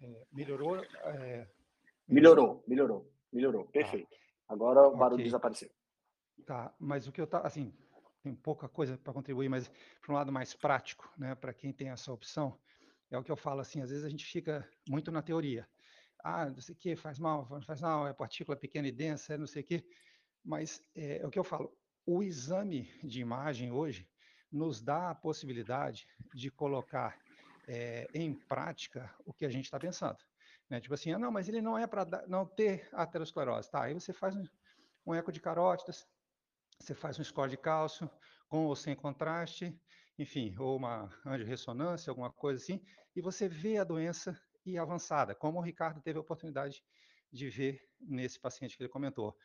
[0.00, 0.82] É, melhorou?
[0.82, 1.46] É...
[2.08, 3.64] Melhorou, melhorou, melhorou.
[3.66, 3.72] Tá.
[3.72, 4.08] Perfeito.
[4.12, 4.21] Ah.
[4.52, 5.24] Agora o barulho okay.
[5.24, 5.70] desapareceu.
[6.44, 7.72] Tá, mas o que eu tá assim,
[8.22, 9.70] tem pouca coisa para contribuir, mas
[10.02, 12.58] para um lado mais prático, né, para quem tem essa opção,
[13.10, 15.66] é o que eu falo assim, às vezes a gente fica muito na teoria.
[16.22, 19.38] Ah, não sei o que, faz mal, faz mal, é partícula pequena e densa, é
[19.38, 19.82] não sei o que,
[20.44, 21.74] mas é, é o que eu falo.
[22.04, 24.06] o exame de imagem hoje
[24.50, 27.18] nos dá a possibilidade de colocar
[27.66, 30.18] é, em prática o que a gente está pensando.
[30.72, 30.80] Né?
[30.80, 33.70] Tipo assim, ah, não, mas ele não é para não ter aterosclerose.
[33.70, 34.42] Tá, aí você faz um,
[35.04, 36.08] um eco de carótidas,
[36.80, 38.10] você faz um score de cálcio,
[38.48, 39.78] com ou sem contraste,
[40.18, 42.82] enfim, ou uma angiorressonância, alguma coisa assim,
[43.14, 46.82] e você vê a doença e avançada, como o Ricardo teve a oportunidade
[47.30, 49.36] de ver nesse paciente que ele comentou.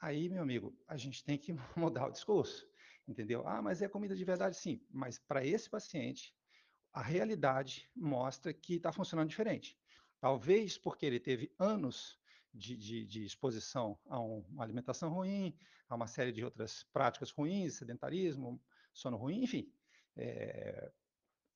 [0.00, 2.66] Aí, meu amigo, a gente tem que mudar o discurso,
[3.06, 3.46] entendeu?
[3.46, 4.82] Ah, mas é comida de verdade, sim.
[4.88, 6.34] Mas para esse paciente,
[6.94, 9.78] a realidade mostra que está funcionando diferente.
[10.22, 12.16] Talvez porque ele teve anos
[12.54, 15.52] de, de, de exposição a um, uma alimentação ruim,
[15.88, 18.62] a uma série de outras práticas ruins, sedentarismo,
[18.92, 19.68] sono ruim, enfim.
[20.16, 20.92] É,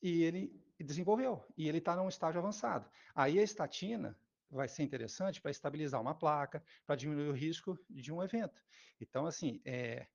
[0.02, 2.90] e ele desenvolveu, e ele está num estágio avançado.
[3.14, 4.18] Aí a estatina
[4.50, 8.60] vai ser interessante para estabilizar uma placa, para diminuir o risco de um evento.
[9.00, 10.08] Então, assim, é,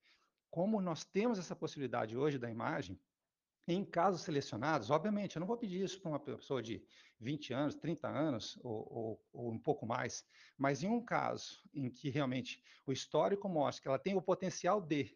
[0.49, 2.99] como nós temos essa possibilidade hoje da imagem,
[3.73, 6.83] em casos selecionados, obviamente, eu não vou pedir isso para uma pessoa de
[7.19, 10.25] 20 anos, 30 anos ou, ou, ou, um pouco mais,
[10.57, 14.81] mas em um caso em que realmente o histórico mostra que ela tem o potencial
[14.81, 15.15] de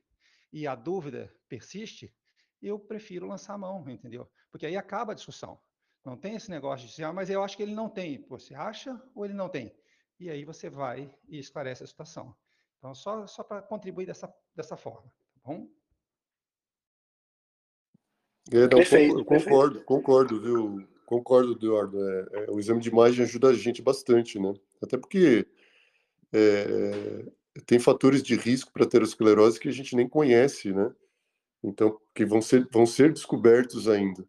[0.53, 2.15] e a dúvida persiste,
[2.61, 4.31] eu prefiro lançar a mão, entendeu?
[4.49, 5.59] Porque aí acaba a discussão.
[6.03, 8.25] Não tem esse negócio de dizer, ah, mas eu acho que ele não tem.
[8.29, 9.75] Você acha ou ele não tem?
[10.17, 12.33] E aí você vai e esclarece a situação.
[12.77, 15.67] Então, só, só para contribuir dessa, dessa forma, tá bom?
[18.51, 19.85] É, não, perfeito, eu concordo, perfeito.
[19.85, 20.87] concordo, viu?
[21.05, 22.09] Concordo, Eduardo.
[22.09, 24.53] É, é, o exame de imagem ajuda a gente bastante, né?
[24.81, 25.47] Até porque
[26.33, 27.25] é,
[27.65, 30.91] tem fatores de risco para aterosclerose que a gente nem conhece, né?
[31.63, 34.27] Então, que vão ser, vão ser descobertos ainda.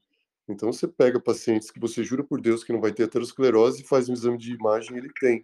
[0.48, 3.86] Então, você pega pacientes que você jura por Deus que não vai ter aterosclerose e
[3.86, 5.42] faz um exame de imagem e ele tem.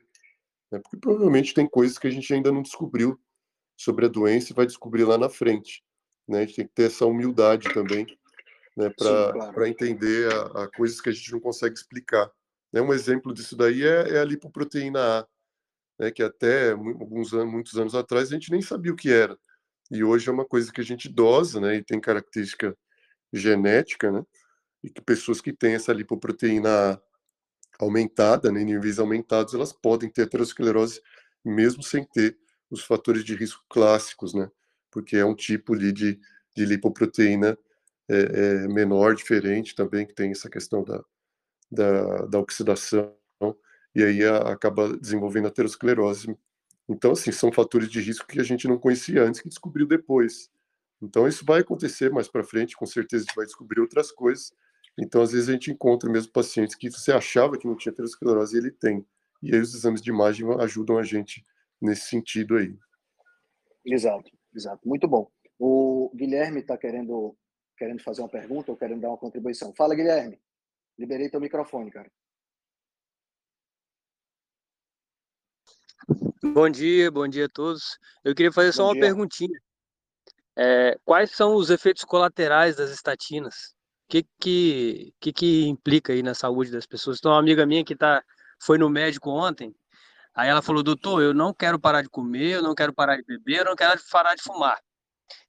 [0.70, 0.78] Né?
[0.78, 3.18] Porque provavelmente tem coisas que a gente ainda não descobriu
[3.76, 5.82] sobre a doença e vai descobrir lá na frente.
[6.26, 6.38] Né?
[6.38, 8.06] A gente tem que ter essa humildade também
[8.76, 8.90] né?
[8.96, 9.66] para claro.
[9.66, 12.30] entender a, a, coisas que a gente não consegue explicar.
[12.72, 12.80] Né?
[12.80, 15.26] Um exemplo disso daí é, é a lipoproteína A,
[15.98, 16.10] né?
[16.10, 19.38] que até alguns anos, muitos anos atrás a gente nem sabia o que era.
[19.90, 21.76] E hoje é uma coisa que a gente dosa, né?
[21.76, 22.74] E tem característica
[23.30, 24.24] genética, né?
[24.82, 26.98] E que pessoas que têm essa lipoproteína
[27.78, 31.00] aumentada, né, em níveis aumentados, elas podem ter aterosclerose
[31.44, 32.38] mesmo sem ter
[32.70, 34.50] os fatores de risco clássicos, né?
[34.90, 36.18] Porque é um tipo ali de,
[36.56, 37.58] de lipoproteína
[38.08, 38.16] é,
[38.64, 41.02] é, menor, diferente também, que tem essa questão da,
[41.70, 43.14] da, da oxidação,
[43.94, 46.36] e aí a, acaba desenvolvendo aterosclerose
[46.88, 50.50] então, assim, são fatores de risco que a gente não conhecia antes, que descobriu depois.
[51.00, 54.52] Então, isso vai acontecer mais para frente, com certeza a gente vai descobrir outras coisas.
[54.98, 58.54] Então, às vezes a gente encontra mesmo pacientes que você achava que não tinha aterosclerose
[58.54, 59.06] e ele tem.
[59.42, 61.44] E aí os exames de imagem ajudam a gente
[61.80, 62.76] nesse sentido aí.
[63.84, 64.86] Exato, exato.
[64.86, 65.28] Muito bom.
[65.58, 67.34] O Guilherme está querendo,
[67.82, 69.74] querendo fazer uma pergunta ou querendo dar uma contribuição.
[69.74, 70.40] Fala, Guilherme.
[70.96, 72.08] Liberei teu microfone, cara.
[76.44, 77.98] Bom dia, bom dia a todos.
[78.22, 79.02] Eu queria fazer só bom uma dia.
[79.02, 79.60] perguntinha.
[80.54, 83.74] É, quais são os efeitos colaterais das estatinas?
[84.04, 87.18] O que que, que que implica aí na saúde das pessoas?
[87.18, 88.22] Então, uma amiga minha que tá,
[88.60, 89.74] foi no médico ontem,
[90.34, 93.24] aí ela falou, doutor, eu não quero parar de comer, eu não quero parar de
[93.24, 94.78] beber, eu não quero parar de fumar.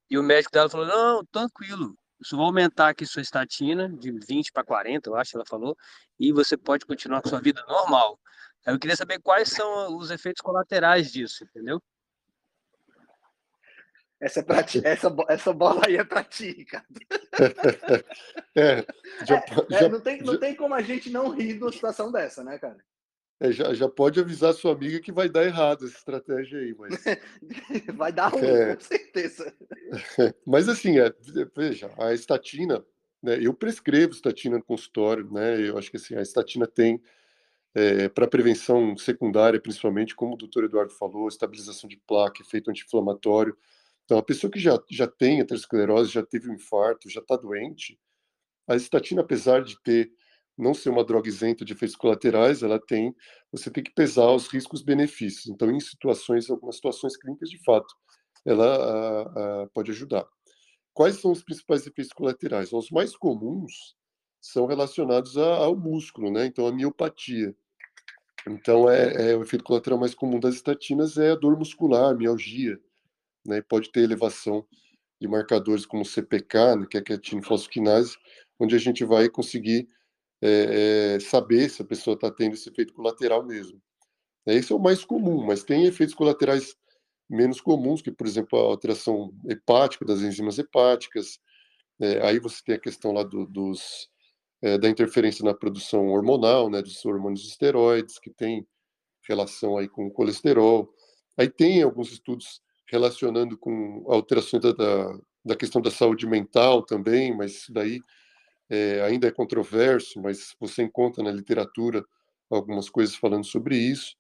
[0.09, 4.51] E o médico dela falou, não, tranquilo, isso vai aumentar aqui sua estatina de 20
[4.51, 5.77] para 40, eu acho, ela falou,
[6.19, 8.19] e você pode continuar com sua vida normal.
[8.65, 11.81] Eu queria saber quais são os efeitos colaterais disso, entendeu?
[14.21, 16.87] Essa, é pra ti, essa, essa bola aí é para ti, Ricardo.
[18.55, 18.85] é,
[19.27, 21.71] já, é, já, não, tem, não já, tem como a gente não rir de uma
[21.73, 22.77] situação dessa, né, cara?
[23.43, 26.95] É, já, já pode avisar sua amiga que vai dar errado essa estratégia aí, mas.
[27.93, 29.53] vai dar ruim, é, com certeza.
[30.47, 31.13] mas assim, é,
[31.53, 32.85] veja, a estatina,
[33.21, 35.59] né, eu prescrevo estatina no consultório, né?
[35.59, 37.01] Eu acho que assim, a estatina tem
[37.75, 43.57] é, para prevenção secundária, principalmente, como o doutor Eduardo falou, estabilização de placa, efeito anti-inflamatório.
[44.05, 47.99] Então, a pessoa que já, já tem aterosclerose, já teve um infarto, já está doente,
[48.65, 50.13] a estatina, apesar de ter
[50.57, 53.15] não ser uma droga isenta de efeitos colaterais, ela tem,
[53.51, 55.47] você tem que pesar os riscos-benefícios.
[55.47, 57.93] Então, em situações, algumas situações clínicas, de fato,
[58.45, 60.25] ela a, a, pode ajudar.
[60.93, 62.71] Quais são os principais efeitos colaterais?
[62.71, 63.95] Os mais comuns
[64.39, 66.45] são relacionados a, ao músculo, né?
[66.45, 67.55] Então, a miopatia.
[68.47, 72.13] Então, é, é, o efeito colateral mais comum das estatinas é a dor muscular, a
[72.13, 72.77] mialgia,
[73.45, 73.61] né?
[73.61, 74.65] pode ter elevação
[75.19, 78.17] de marcadores como CPK, né, que é a quietinofosfoquinase,
[78.59, 79.87] onde a gente vai conseguir
[80.45, 83.81] é, é, saber se a pessoa está tendo esse efeito colateral mesmo.
[84.45, 86.75] Esse é o mais comum, mas tem efeitos colaterais
[87.29, 91.39] menos comuns, que, por exemplo, a alteração hepática das enzimas hepáticas.
[91.97, 94.09] É, aí você tem a questão lá do, dos,
[94.61, 98.67] é, da interferência na produção hormonal, né, dos hormônios esteroides, que tem
[99.25, 100.93] relação aí com o colesterol.
[101.37, 102.61] Aí tem alguns estudos
[102.91, 108.01] relacionando com alterações da, da, da questão da saúde mental também, mas isso daí
[108.69, 112.03] é, ainda é controverso, mas você encontra na literatura
[112.49, 114.15] algumas coisas falando sobre isso.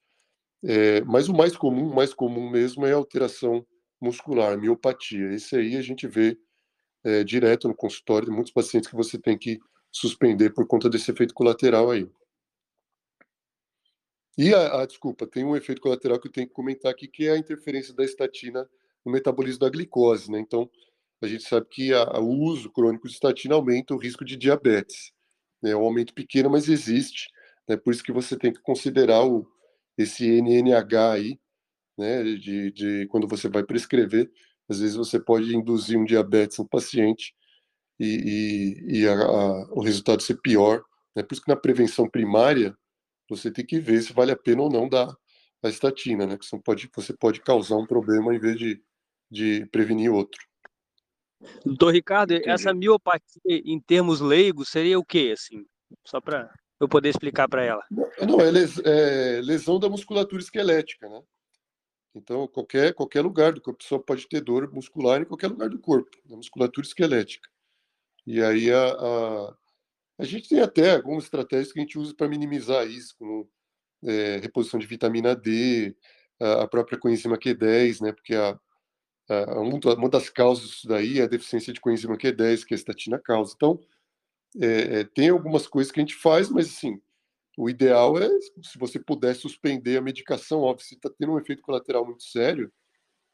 [0.63, 3.65] É, mas o mais comum, mais comum mesmo, é a alteração
[3.99, 5.33] muscular, miopatia.
[5.33, 6.37] Esse aí a gente vê
[7.03, 9.59] é, direto no consultório de muitos pacientes que você tem que
[9.91, 12.09] suspender por conta desse efeito colateral aí.
[14.37, 17.27] E a, a, desculpa, tem um efeito colateral que eu tenho que comentar aqui, que
[17.27, 18.67] é a interferência da estatina
[19.05, 20.39] no metabolismo da glicose, né?
[20.39, 20.69] Então,
[21.23, 25.11] a gente sabe que o uso crônico de estatina aumenta o risco de diabetes.
[25.61, 25.71] Né?
[25.71, 27.29] É um aumento pequeno, mas existe.
[27.67, 27.77] Né?
[27.77, 29.47] Por isso que você tem que considerar o,
[29.97, 31.39] esse NNH aí,
[31.97, 32.23] né?
[32.23, 34.29] De, de quando você vai prescrever,
[34.67, 37.33] às vezes você pode induzir um diabetes no paciente
[37.99, 40.83] e, e, e a, a, o resultado ser pior.
[41.15, 41.23] Né?
[41.23, 42.75] Por isso que na prevenção primária
[43.29, 45.15] você tem que ver se vale a pena ou não dar
[45.63, 46.37] a estatina, né?
[46.37, 48.83] Que você pode, você pode causar um problema em vez de,
[49.31, 50.41] de prevenir outro.
[51.65, 52.49] Doutor Ricardo, Entendi.
[52.49, 55.65] essa miopatia em termos leigos seria o quê, assim?
[56.05, 57.83] Só para eu poder explicar para ela.
[58.27, 61.21] Não, é, les, é, lesão da musculatura esquelética, né?
[62.15, 65.69] Então, qualquer, qualquer lugar do corpo, a pessoa pode ter dor muscular em qualquer lugar
[65.69, 67.49] do corpo, na musculatura esquelética.
[68.25, 69.55] E aí a, a,
[70.19, 73.49] a gente tem até algumas estratégias que a gente usa para minimizar isso, como
[74.03, 75.95] é, reposição de vitamina D,
[76.39, 78.11] a, a própria coenzima Q10, né?
[78.11, 78.59] Porque a,
[79.29, 83.19] a, uma das causas disso daí é a deficiência de coenzima Q10, que a estatina
[83.19, 83.53] causa.
[83.55, 83.79] Então,
[84.59, 87.01] é, é, tem algumas coisas que a gente faz, mas assim,
[87.57, 88.29] o ideal é
[88.61, 92.71] se você puder suspender a medicação, óbvio, se está tendo um efeito colateral muito sério,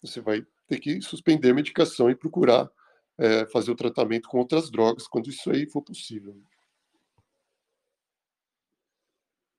[0.02, 2.70] você vai ter que suspender a medicação e procurar
[3.18, 6.42] é, fazer o tratamento com outras drogas quando isso aí for possível.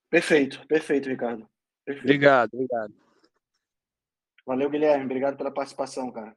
[0.08, 1.48] Perfeito, perfeito, Ricardo.
[1.84, 2.04] Perfeito.
[2.04, 3.09] Obrigado, obrigado.
[4.46, 5.04] Valeu, Guilherme.
[5.04, 6.36] Obrigado pela participação, cara.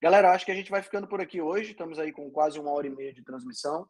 [0.00, 1.72] Galera, acho que a gente vai ficando por aqui hoje.
[1.72, 3.88] Estamos aí com quase uma hora e meia de transmissão.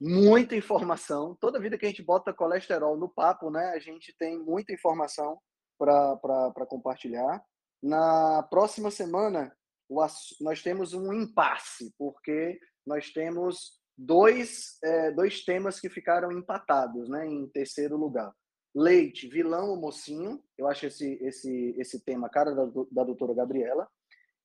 [0.00, 1.36] Muita informação.
[1.40, 3.72] Toda vida que a gente bota colesterol no papo, né?
[3.74, 5.40] A gente tem muita informação
[5.78, 7.44] para compartilhar.
[7.82, 9.52] Na próxima semana,
[9.88, 17.26] nós temos um impasse, porque nós temos dois, é, dois temas que ficaram empatados, né,
[17.26, 18.32] em terceiro lugar.
[18.78, 23.88] Leite, vilão ou mocinho, eu acho esse, esse, esse tema cara da, da doutora Gabriela.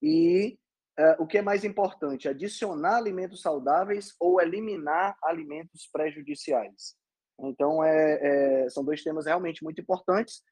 [0.02, 0.58] E
[0.98, 6.96] é, o que é mais importante, adicionar alimentos saudáveis ou eliminar alimentos prejudiciais?
[7.38, 10.42] Então, é, é são dois temas realmente muito importantes.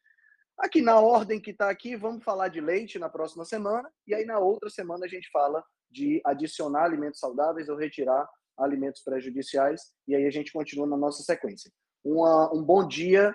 [0.57, 4.25] Aqui na ordem que está aqui, vamos falar de leite na próxima semana, e aí
[4.25, 5.61] na outra semana a gente fala
[5.91, 11.25] de adicionar alimentos saudáveis ou retirar alimentos prejudiciais, e aí a gente continua na nossa
[11.25, 11.69] sequência.
[12.05, 13.35] Uma, um bom dia